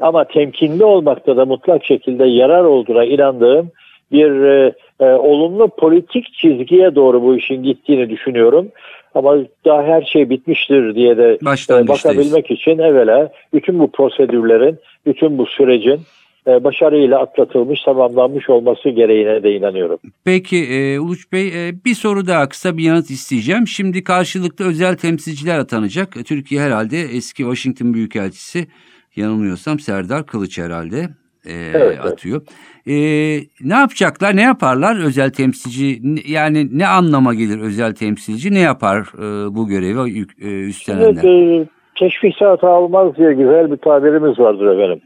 ama 0.00 0.24
temkinli 0.24 0.84
olmakta 0.84 1.36
da 1.36 1.44
mutlak 1.44 1.84
şekilde 1.84 2.26
yarar 2.26 2.64
olduğuna 2.64 3.04
inandığım 3.04 3.70
bir 4.12 4.42
e, 4.42 4.72
e, 5.00 5.04
olumlu 5.04 5.68
politik 5.68 6.32
çizgiye 6.32 6.94
doğru 6.94 7.22
bu 7.22 7.36
işin 7.36 7.62
gittiğini 7.62 8.10
düşünüyorum. 8.10 8.68
Ama 9.14 9.36
daha 9.64 9.82
her 9.82 10.02
şey 10.02 10.30
bitmiştir 10.30 10.94
diye 10.94 11.16
de 11.16 11.38
e, 11.70 11.88
bakabilmek 11.88 12.50
için 12.50 12.78
evvela 12.78 13.32
bütün 13.52 13.78
bu 13.78 13.90
prosedürlerin, 13.90 14.78
bütün 15.06 15.38
bu 15.38 15.46
sürecin 15.46 16.00
e, 16.46 16.64
başarıyla 16.64 17.18
atlatılmış, 17.18 17.82
tamamlanmış 17.82 18.50
olması 18.50 18.88
gereğine 18.88 19.42
de 19.42 19.52
inanıyorum. 19.56 19.98
Peki 20.24 20.56
e, 20.56 20.98
Uluç 20.98 21.32
Bey 21.32 21.68
e, 21.68 21.84
bir 21.84 21.94
soru 21.94 22.26
daha 22.26 22.48
kısa 22.48 22.76
bir 22.76 22.84
yanıt 22.84 23.10
isteyeceğim. 23.10 23.66
Şimdi 23.66 24.04
karşılıklı 24.04 24.68
özel 24.68 24.96
temsilciler 24.96 25.58
atanacak. 25.58 26.26
Türkiye 26.26 26.60
herhalde 26.60 27.00
eski 27.00 27.42
Washington 27.42 27.94
Büyükelçisi 27.94 28.66
yanılmıyorsam 29.16 29.78
Serdar 29.78 30.26
Kılıç 30.26 30.58
herhalde 30.58 31.08
e, 31.46 31.52
evet. 31.74 31.98
atıyor. 32.04 32.42
E, 32.86 32.94
ne 33.64 33.74
yapacaklar 33.74 34.36
ne 34.36 34.42
yaparlar 34.42 35.04
özel 35.04 35.30
temsilci 35.30 36.00
yani 36.28 36.78
ne 36.78 36.86
anlama 36.86 37.34
gelir 37.34 37.60
özel 37.60 37.94
temsilci 37.94 38.54
ne 38.54 38.60
yapar 38.60 38.98
e, 38.98 39.54
bu 39.54 39.68
görevi 39.68 40.26
e, 40.42 40.68
üstlenenler? 40.68 41.24
Evet, 41.24 41.24
e, 41.24 41.68
teşbihsat 41.98 42.64
almaz 42.64 43.16
diye 43.16 43.32
güzel 43.32 43.72
bir 43.72 43.76
tabirimiz 43.76 44.38
vardır 44.38 44.66
efendim. 44.66 45.00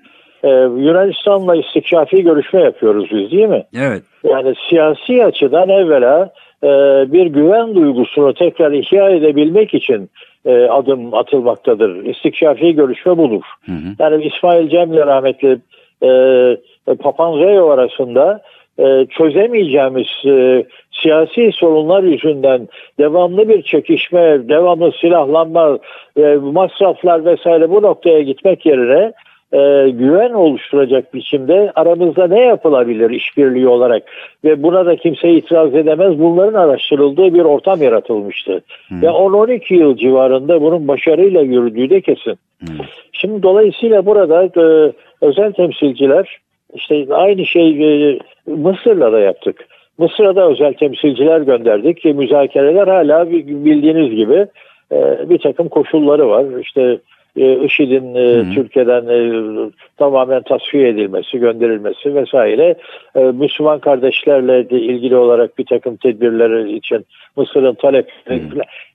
E, 0.44 0.49
Yunanistan'la 0.83 1.57
istikşafi 1.57 2.23
görüşme 2.23 2.61
yapıyoruz 2.61 3.11
biz 3.11 3.31
değil 3.31 3.49
mi? 3.49 3.64
Evet. 3.77 4.03
Yani 4.25 4.55
siyasi 4.68 5.25
açıdan 5.25 5.68
evvela 5.68 6.33
e, 6.62 6.68
bir 7.12 7.27
güven 7.27 7.75
duygusunu 7.75 8.35
tekrar 8.35 8.73
ihya 8.73 9.11
edebilmek 9.11 9.75
için 9.75 10.11
e, 10.47 10.64
adım 10.64 11.14
atılmaktadır. 11.14 12.05
İstikşafi 12.05 12.75
görüşme 12.75 13.18
budur. 13.18 13.42
Hı 13.66 13.73
hı. 13.73 13.88
Yani 13.99 14.25
İsmail 14.25 14.68
Cem'le 14.68 15.07
rahmetli 15.07 15.59
e, 16.02 16.96
Papanzeo 17.00 17.70
arasında 17.70 18.42
e, 18.78 19.07
çözemeyeceğimiz 19.11 20.07
e, 20.26 20.64
siyasi 21.02 21.52
sorunlar 21.52 22.02
yüzünden 22.02 22.68
devamlı 22.98 23.48
bir 23.48 23.62
çekişme, 23.62 24.48
devamlı 24.48 24.92
silahlanma, 25.00 25.78
e, 26.16 26.35
masraflar 26.35 27.24
vesaire 27.24 27.70
bu 27.70 27.83
noktaya 27.83 28.22
gitmek 28.22 28.66
yerine 28.66 29.12
e, 29.55 29.90
güven 29.90 30.33
oluşturacak 30.33 31.14
biçimde 31.14 31.73
aramızda 31.75 32.27
ne 32.27 32.40
yapılabilir 32.40 33.11
işbirliği 33.11 33.69
olarak 33.69 34.03
ve 34.45 34.62
buna 34.62 34.87
da 34.87 34.97
kimse 34.97 35.31
itiraz 35.31 35.75
edemez. 35.75 36.19
Bunların 36.19 36.59
araştırıldığı 36.59 37.35
bir 37.35 37.40
ortam 37.40 37.83
yaratılmıştı. 37.83 38.53
Hı. 38.88 39.03
Ve 39.03 39.07
10-12 39.07 39.75
yıl 39.75 39.97
civarında 39.97 40.62
bunun 40.62 40.88
başarıyla 40.88 41.40
yürüdüğü 41.40 41.90
de 41.90 42.01
kesin. 42.01 42.38
Hı. 42.61 42.73
Şimdi 43.12 43.43
dolayısıyla 43.43 44.07
burada 44.07 44.45
e, 44.45 44.93
özel 45.21 45.53
temsilciler 45.53 46.38
işte 46.75 47.07
aynı 47.11 47.47
şey 47.47 47.69
e, 47.69 48.19
Mısır'la 48.47 49.12
da 49.12 49.21
yaptık. 49.21 49.67
Mısır'a 49.99 50.37
da 50.37 50.51
özel 50.51 50.75
temsilciler 50.75 51.40
gönderdik. 51.40 52.07
E, 52.07 52.12
müzakereler 52.12 52.88
hala 52.88 53.31
bi- 53.31 53.64
bildiğiniz 53.64 54.11
gibi 54.17 54.47
e, 54.93 55.31
bir 55.31 55.38
takım 55.38 55.69
koşulları 55.69 56.29
var. 56.29 56.61
İşte 56.61 56.99
e, 57.37 57.64
IŞİD'in 57.64 58.14
e. 58.14 58.55
Türkiye'den 58.55 59.07
e, 59.07 59.70
tamamen 59.97 60.42
tasfiye 60.42 60.88
edilmesi, 60.88 61.38
gönderilmesi 61.38 62.14
vesaire. 62.14 62.75
E, 63.14 63.20
Müslüman 63.20 63.79
kardeşlerle 63.79 64.70
de 64.70 64.81
ilgili 64.81 65.16
olarak 65.16 65.59
bir 65.59 65.66
takım 65.66 65.97
tedbirleri 65.97 66.77
için 66.77 67.07
Mısır'ın 67.37 67.75
talep 67.75 68.11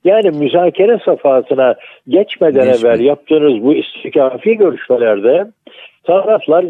yani 0.04 0.30
müzakere 0.30 0.98
safhatına 1.04 1.74
geçmeden 2.08 2.72
Geçme. 2.72 2.88
evvel 2.88 3.00
yaptığınız 3.00 3.62
bu 3.62 3.74
istikafi 3.74 4.56
görüşmelerde 4.56 5.46
taraflar 6.04 6.64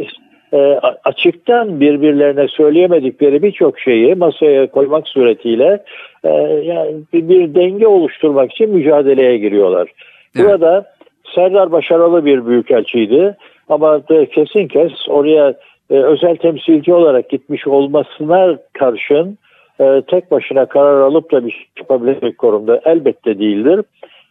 e, 0.53 0.81
açıktan 1.05 1.81
birbirlerine 1.81 2.49
söyleyemedikleri 2.49 3.43
birçok 3.43 3.79
şeyi 3.81 4.15
masaya 4.15 4.67
koymak 4.67 5.09
suretiyle 5.09 5.83
e, 6.25 6.29
yani 6.65 6.95
bir, 7.13 7.29
bir 7.29 7.55
denge 7.55 7.87
oluşturmak 7.87 8.53
için 8.53 8.71
mücadeleye 8.71 9.39
giriyorlar. 9.39 9.89
Evet. 10.37 10.47
Burada 10.47 10.85
Serdar 11.35 11.73
başarılı 11.73 12.25
bir 12.25 12.47
büyükelçiydi 12.47 13.37
ama 13.69 14.01
kesin 14.35 14.69
kes 14.69 14.93
oraya 15.09 15.55
e, 15.91 15.95
özel 15.95 16.37
temsilci 16.37 16.95
olarak 16.95 17.31
gitmiş 17.31 17.67
olmasına 17.67 18.59
karşın 18.73 19.39
e, 19.81 20.03
tek 20.07 20.31
başına 20.31 20.67
karar 20.67 21.01
alıp 21.01 21.33
da 21.33 21.47
bir 21.47 21.51
şey 21.51 21.67
yapabilecek 21.79 22.39
konumda 22.39 22.81
elbette 22.85 23.39
değildir. 23.39 23.81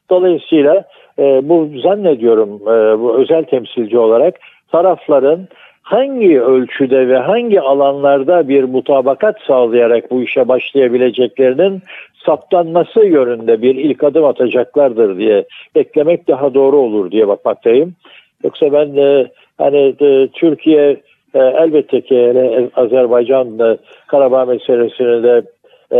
Dolayısıyla 0.09 0.83
e, 1.19 1.49
bu 1.49 1.69
zannediyorum 1.83 2.49
e, 2.49 2.99
bu 2.99 3.17
özel 3.17 3.43
temsilci 3.43 3.97
olarak 3.97 4.35
tarafların 4.71 5.47
hangi 5.81 6.41
ölçüde 6.41 7.07
ve 7.07 7.17
hangi 7.17 7.61
alanlarda 7.61 8.47
bir 8.47 8.63
mutabakat 8.63 9.41
sağlayarak 9.47 10.11
bu 10.11 10.21
işe 10.21 10.47
başlayabileceklerinin 10.47 11.81
saptanması 12.25 13.05
yönünde 13.05 13.61
bir 13.61 13.75
ilk 13.75 14.03
adım 14.03 14.25
atacaklardır 14.25 15.17
diye 15.17 15.45
beklemek 15.75 16.27
daha 16.27 16.53
doğru 16.53 16.77
olur 16.77 17.11
diye 17.11 17.27
bakmaktayım. 17.27 17.95
Yoksa 18.43 18.73
ben 18.73 18.97
e, 18.97 19.27
hani 19.57 19.95
e, 20.01 20.27
Türkiye 20.27 21.01
e, 21.33 21.39
elbette 21.39 22.01
ki 22.01 22.15
hele 22.15 22.69
Azerbaycan 22.75 23.59
e, 23.59 23.77
Karabağ 24.07 24.45
meselesini 24.45 25.23
de 25.23 25.43
e, 25.91 25.99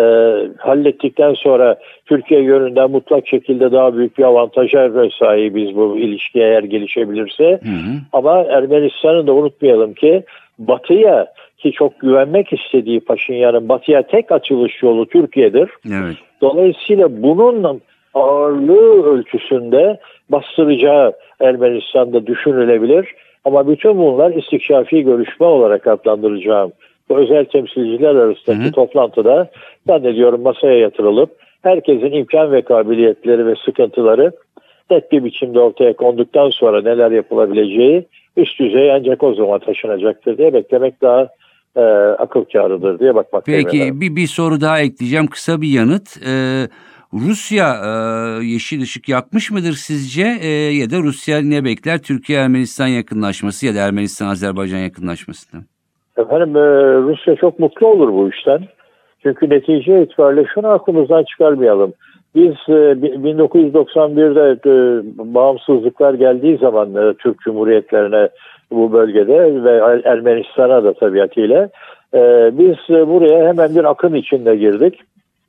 hallettikten 0.58 1.34
sonra 1.34 1.76
Türkiye 2.06 2.42
yönünden 2.42 2.92
mutlak 2.92 3.28
şekilde 3.28 3.72
daha 3.72 3.98
büyük 3.98 4.18
bir 4.18 4.24
avantaja 4.24 4.92
sahibiz 5.20 5.76
bu 5.76 5.98
ilişki 5.98 6.40
eğer 6.40 6.64
gelişebilirse. 6.64 7.44
Hı 7.44 7.70
hı. 7.70 7.94
Ama 8.14 8.44
Ermenistan'ı 8.44 9.28
da 9.28 9.34
unutmayalım 9.34 9.94
ki 9.94 10.24
Batı'ya 10.60 11.28
ki 11.60 11.72
çok 11.72 12.00
güvenmek 12.00 12.54
istediği 12.54 13.00
Paşinyan'ın 13.00 13.70
Batı'ya 13.70 14.02
tek 14.02 14.32
açılış 14.32 14.84
yolu 14.84 15.06
Türkiye'dir. 15.06 15.70
Evet. 15.88 16.16
Dolayısıyla 16.42 17.24
bunun 17.24 17.82
ağırlığı 18.14 19.04
ölçüsünde 19.04 20.00
bastıracağı 20.30 21.14
Ermenistan'da 21.40 22.28
düşünülebilir. 22.28 23.16
Ama 23.46 23.68
bütün 23.68 23.98
bunlar 23.98 24.34
istikşafi 24.34 25.04
görüşme 25.04 25.46
olarak 25.46 25.88
adlandıracağım. 25.88 26.72
Bu 27.10 27.18
özel 27.18 27.46
temsilciler 27.46 28.16
arasındaki 28.16 28.64
Hı 28.64 28.68
hı. 28.68 28.72
toplantıda 28.72 29.50
zannediyorum 29.88 30.42
masaya 30.42 30.78
yatırılıp 30.78 31.30
herkesin 31.64 32.12
imkan 32.12 32.52
ve 32.52 32.62
kabiliyetleri 32.62 33.46
ve 33.46 33.56
sıkıntıları 33.66 34.32
net 34.92 35.12
bir 35.12 35.24
biçimde 35.24 35.60
ortaya 35.60 35.94
konduktan 35.94 36.50
sonra 36.50 36.82
neler 36.82 37.12
yapılabileceği 37.12 38.06
üst 38.38 38.60
düzey 38.60 38.92
ancak 38.92 39.24
o 39.24 39.34
zaman 39.34 39.60
taşınacaktır 39.60 40.38
diye 40.38 40.54
beklemek 40.54 41.02
daha 41.02 41.28
e, 41.80 42.16
akıl 42.18 42.46
kârıdır 42.54 43.00
diye 43.00 43.10
efendim. 43.10 43.42
Peki 43.46 44.02
bir, 44.02 44.16
bir 44.16 44.28
soru 44.28 44.62
daha 44.62 44.80
ekleyeceğim. 44.80 45.28
Kısa 45.28 45.62
bir 45.62 45.68
yanıt. 45.68 46.18
Ee, 46.28 46.68
Rusya 47.14 47.68
e, 47.86 47.90
yeşil 48.46 48.82
ışık 48.82 49.10
yakmış 49.10 49.52
mıdır 49.52 49.72
sizce? 49.72 50.26
E, 50.42 50.48
ya 50.50 50.90
da 50.90 50.98
Rusya 50.98 51.42
ne 51.42 51.64
bekler? 51.66 51.98
Türkiye-Ermenistan 51.98 52.88
yakınlaşması 52.88 53.66
ya 53.66 53.76
da 53.76 53.80
Ermenistan-Azerbaycan 53.80 54.78
yakınlaşmasından. 54.78 55.64
Efendim 56.18 56.56
e, 56.58 56.60
Rusya 56.94 57.36
çok 57.36 57.60
mutlu 57.60 57.88
olur 57.88 58.14
bu 58.14 58.30
işten. 58.30 58.60
Çünkü 59.24 59.50
netice 59.50 60.04
itibariyle 60.04 60.46
şunu 60.54 60.68
aklımızdan 60.68 61.24
çıkarmayalım. 61.24 61.94
Biz 62.36 62.54
e, 62.70 63.02
bi- 63.02 63.16
1991'de 63.16 64.70
e, 64.70 64.74
bağımsızlıklar 65.34 66.14
geldiği 66.14 66.58
zaman 66.58 66.96
e, 66.96 67.14
Türk 67.14 67.40
Cumhuriyetlerine 67.42 68.30
bu 68.72 68.94
bölgede 68.94 69.64
ve 69.64 69.72
Er- 69.72 70.04
Ermenistan'a 70.04 70.84
da 70.84 70.94
tabiatıyla 70.94 71.70
e, 72.14 72.20
biz 72.58 72.76
buraya 72.90 73.48
hemen 73.48 73.76
bir 73.76 73.84
akın 73.84 74.14
içinde 74.14 74.56
girdik. 74.56 75.00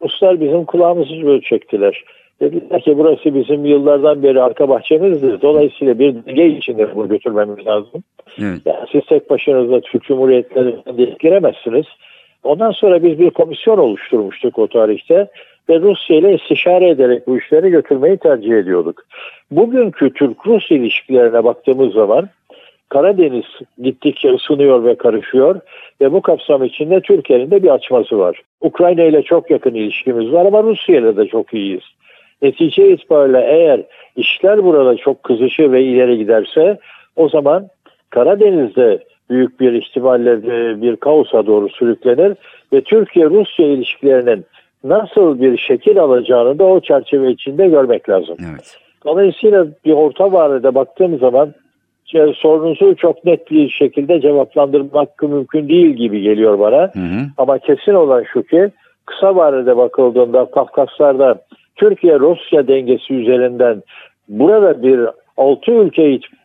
Ruslar 0.02 0.40
bizim 0.40 0.64
kulağımızı 0.64 1.26
böyle 1.26 1.40
çektiler. 1.40 2.04
Dediler 2.40 2.80
ki 2.80 2.98
burası 2.98 3.34
bizim 3.34 3.64
yıllardan 3.64 4.22
beri 4.22 4.42
arka 4.42 4.68
bahçemizdir. 4.68 5.40
Dolayısıyla 5.40 5.98
bir 5.98 6.14
denge 6.26 6.46
içinde 6.46 6.96
bunu 6.96 7.08
götürmemiz 7.08 7.66
lazım. 7.66 8.02
Evet. 8.38 8.58
Yani 8.66 8.86
siz 8.92 9.06
tek 9.06 9.30
başınıza 9.30 9.80
Türk 9.80 10.02
Cumhuriyetleri'ne 10.02 11.04
giremezsiniz. 11.20 11.86
Ondan 12.44 12.70
sonra 12.70 13.02
biz 13.02 13.18
bir 13.18 13.30
komisyon 13.30 13.78
oluşturmuştuk 13.78 14.58
o 14.58 14.66
tarihte 14.66 15.28
ve 15.68 15.80
Rusya 15.80 16.16
ile 16.16 16.34
istişare 16.34 16.88
ederek 16.88 17.26
bu 17.26 17.38
işleri 17.38 17.70
götürmeyi 17.70 18.16
tercih 18.16 18.52
ediyorduk. 18.52 19.02
Bugünkü 19.50 20.12
Türk-Rus 20.12 20.70
ilişkilerine 20.70 21.44
baktığımız 21.44 21.92
zaman 21.92 22.28
Karadeniz 22.90 23.44
gittikçe 23.82 24.34
ısınıyor 24.34 24.84
ve 24.84 24.94
karışıyor 24.94 25.60
ve 26.00 26.12
bu 26.12 26.22
kapsam 26.22 26.64
içinde 26.64 27.00
Türkiye'nin 27.00 27.50
de 27.50 27.62
bir 27.62 27.68
açması 27.68 28.18
var. 28.18 28.42
Ukrayna 28.60 29.02
ile 29.02 29.22
çok 29.22 29.50
yakın 29.50 29.74
ilişkimiz 29.74 30.32
var 30.32 30.46
ama 30.46 30.62
Rusya 30.62 30.96
ile 30.98 31.16
de 31.16 31.26
çok 31.26 31.54
iyiyiz. 31.54 31.82
Netice 32.42 32.92
itibariyle 32.92 33.46
eğer 33.48 33.82
işler 34.16 34.64
burada 34.64 34.96
çok 34.96 35.22
kızışır 35.22 35.72
ve 35.72 35.82
ileri 35.82 36.18
giderse 36.18 36.78
o 37.16 37.28
zaman 37.28 37.68
Karadeniz'de 38.10 39.04
büyük 39.30 39.60
bir 39.60 39.72
ihtimalle 39.72 40.32
e, 40.32 40.82
bir 40.82 40.96
kaosa 40.96 41.46
doğru 41.46 41.68
sürüklenir 41.68 42.36
ve 42.72 42.80
Türkiye-Rusya 42.80 43.66
ilişkilerinin 43.66 44.44
nasıl 44.84 45.40
bir 45.40 45.58
şekil 45.58 45.98
alacağını 45.98 46.58
da 46.58 46.64
o 46.64 46.80
çerçeve 46.80 47.30
içinde 47.30 47.68
görmek 47.68 48.08
lazım. 48.08 48.36
Evet. 48.52 48.78
Dolayısıyla 49.06 49.66
bir 49.84 49.92
orta 49.92 50.32
vadede 50.32 50.74
baktığım 50.74 51.18
zaman 51.18 51.54
sorunuzu 52.36 52.96
çok 52.96 53.24
net 53.24 53.50
bir 53.50 53.70
şekilde 53.70 54.20
cevaplandırmak 54.20 55.22
mümkün 55.22 55.68
değil 55.68 55.90
gibi 55.90 56.20
geliyor 56.20 56.58
bana. 56.58 56.76
Hı 56.76 57.00
hı. 57.00 57.26
Ama 57.38 57.58
kesin 57.58 57.94
olan 57.94 58.24
şu 58.32 58.42
ki 58.42 58.70
kısa 59.06 59.36
vadede 59.36 59.76
bakıldığında 59.76 60.50
Kafkaslar'da 60.50 61.42
Türkiye-Rusya 61.76 62.68
dengesi 62.68 63.14
üzerinden 63.14 63.82
burada 64.28 64.82
bir 64.82 65.00
altı 65.36 65.70
ülke 65.72 66.10
itibariyle 66.10 66.40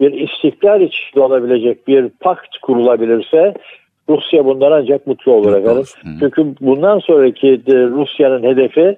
bir 0.00 0.12
istikrar 0.12 0.80
içinde 0.80 1.20
olabilecek 1.20 1.88
bir 1.88 2.08
pakt 2.08 2.58
kurulabilirse 2.62 3.54
Rusya 4.08 4.44
bundan 4.44 4.72
ancak 4.72 5.06
mutlu 5.06 5.32
olur 5.32 5.52
efendim. 5.56 5.84
Çünkü 6.20 6.54
bundan 6.60 6.98
sonraki 6.98 7.62
Rusya'nın 7.68 8.42
hedefi 8.42 8.96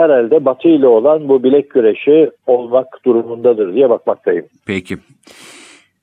herhalde 0.00 0.44
Batı 0.44 0.68
ile 0.68 0.86
olan 0.86 1.28
bu 1.28 1.42
bilek 1.44 1.70
güreşi 1.70 2.30
olmak 2.46 2.86
durumundadır 3.04 3.74
diye 3.74 3.90
bakmaktayım. 3.90 4.46
Peki. 4.66 4.96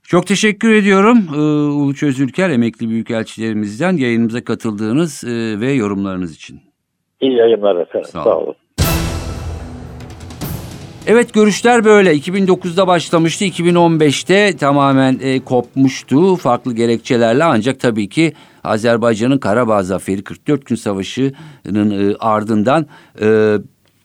Çok 0.03 0.27
teşekkür 0.27 0.73
ediyorum 0.73 1.17
ee, 1.35 1.39
Uluç 1.71 2.03
Özülker 2.03 2.49
emekli 2.49 2.89
büyükelçilerimizden 2.89 3.97
yayınımıza 3.97 4.43
katıldığınız 4.43 5.23
e, 5.23 5.59
ve 5.59 5.71
yorumlarınız 5.71 6.35
için. 6.35 6.59
İyi 7.21 7.33
yayınlar 7.33 7.75
efendim. 7.75 8.09
Sağ 8.11 8.23
Sağ 8.23 8.37
olun. 8.37 8.45
olun. 8.45 8.55
Evet 11.07 11.33
görüşler 11.33 11.85
böyle. 11.85 12.13
2009'da 12.13 12.87
başlamıştı. 12.87 13.45
2015'te 13.45 14.57
tamamen 14.57 15.19
e, 15.21 15.39
kopmuştu 15.39 16.35
farklı 16.35 16.75
gerekçelerle 16.75 17.43
ancak 17.43 17.79
tabii 17.79 18.09
ki 18.09 18.33
Azerbaycan'ın 18.63 19.37
Karabağ 19.37 19.83
Zaferi 19.83 20.23
44 20.23 20.65
gün 20.65 20.75
savaşının 20.75 22.11
e, 22.11 22.15
ardından 22.19 22.85
e, 23.21 23.55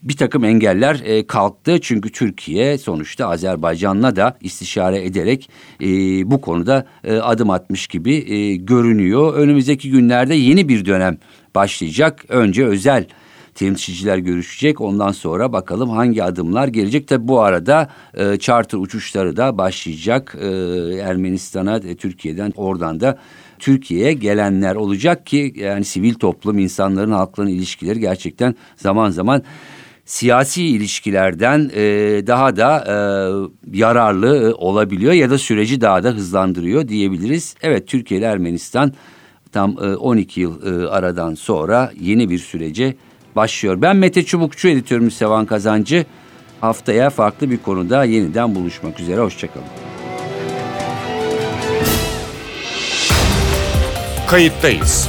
bir 0.02 0.16
takım 0.16 0.44
engeller 0.44 1.00
e, 1.04 1.26
kalktı. 1.26 1.80
Çünkü 1.80 2.12
Türkiye 2.12 2.78
sonuçta 2.78 3.28
Azerbaycan'la 3.28 4.16
da 4.16 4.36
istişare 4.40 5.04
ederek 5.04 5.50
e, 5.80 5.86
bu 6.30 6.40
konuda 6.40 6.86
e, 7.04 7.16
adım 7.16 7.50
atmış 7.50 7.86
gibi 7.86 8.14
e, 8.14 8.56
görünüyor. 8.56 9.34
Önümüzdeki 9.34 9.90
günlerde 9.90 10.34
yeni 10.34 10.68
bir 10.68 10.84
dönem 10.84 11.18
başlayacak. 11.54 12.24
Önce 12.28 12.66
özel 12.66 13.06
temsilciler 13.54 14.18
görüşecek. 14.18 14.80
Ondan 14.80 15.12
sonra 15.12 15.52
bakalım 15.52 15.90
hangi 15.90 16.24
adımlar 16.24 16.68
gelecek. 16.68 17.08
Tabi 17.08 17.28
bu 17.28 17.40
arada 17.40 17.88
e, 18.14 18.38
charter 18.38 18.78
uçuşları 18.78 19.36
da 19.36 19.58
başlayacak. 19.58 20.36
E, 20.40 20.46
Ermenistan'a, 20.96 21.76
e, 21.76 21.94
Türkiye'den 21.96 22.52
oradan 22.56 23.00
da 23.00 23.18
Türkiye'ye 23.58 24.12
gelenler 24.12 24.74
olacak 24.74 25.26
ki 25.26 25.52
yani 25.56 25.84
sivil 25.84 26.14
toplum, 26.14 26.58
insanların, 26.58 27.12
halkların 27.12 27.48
ilişkileri 27.48 28.00
gerçekten 28.00 28.54
zaman 28.76 29.10
zaman 29.10 29.42
siyasi 30.12 30.64
ilişkilerden 30.64 31.70
e, 31.74 31.82
daha 32.26 32.56
da 32.56 32.84
e, 32.88 32.94
yararlı 33.78 34.50
e, 34.50 34.54
olabiliyor 34.54 35.12
ya 35.12 35.30
da 35.30 35.38
süreci 35.38 35.80
daha 35.80 36.04
da 36.04 36.10
hızlandırıyor 36.10 36.88
diyebiliriz. 36.88 37.54
Evet 37.62 37.88
Türkiye 37.88 38.20
ile 38.20 38.26
Ermenistan 38.26 38.92
tam 39.52 39.70
e, 39.70 39.96
12 39.96 40.40
yıl 40.40 40.82
e, 40.84 40.88
aradan 40.88 41.34
sonra 41.34 41.92
yeni 42.00 42.30
bir 42.30 42.38
sürece 42.38 42.96
başlıyor. 43.36 43.82
Ben 43.82 43.96
Mete 43.96 44.24
Çubukçu, 44.24 44.68
editörümüz 44.68 45.14
Sevan 45.14 45.46
Kazancı. 45.46 46.04
Haftaya 46.60 47.10
farklı 47.10 47.50
bir 47.50 47.58
konuda 47.58 48.04
yeniden 48.04 48.54
buluşmak 48.54 49.00
üzere. 49.00 49.20
Hoşçakalın. 49.20 49.66
Kayıttayız. 54.28 55.08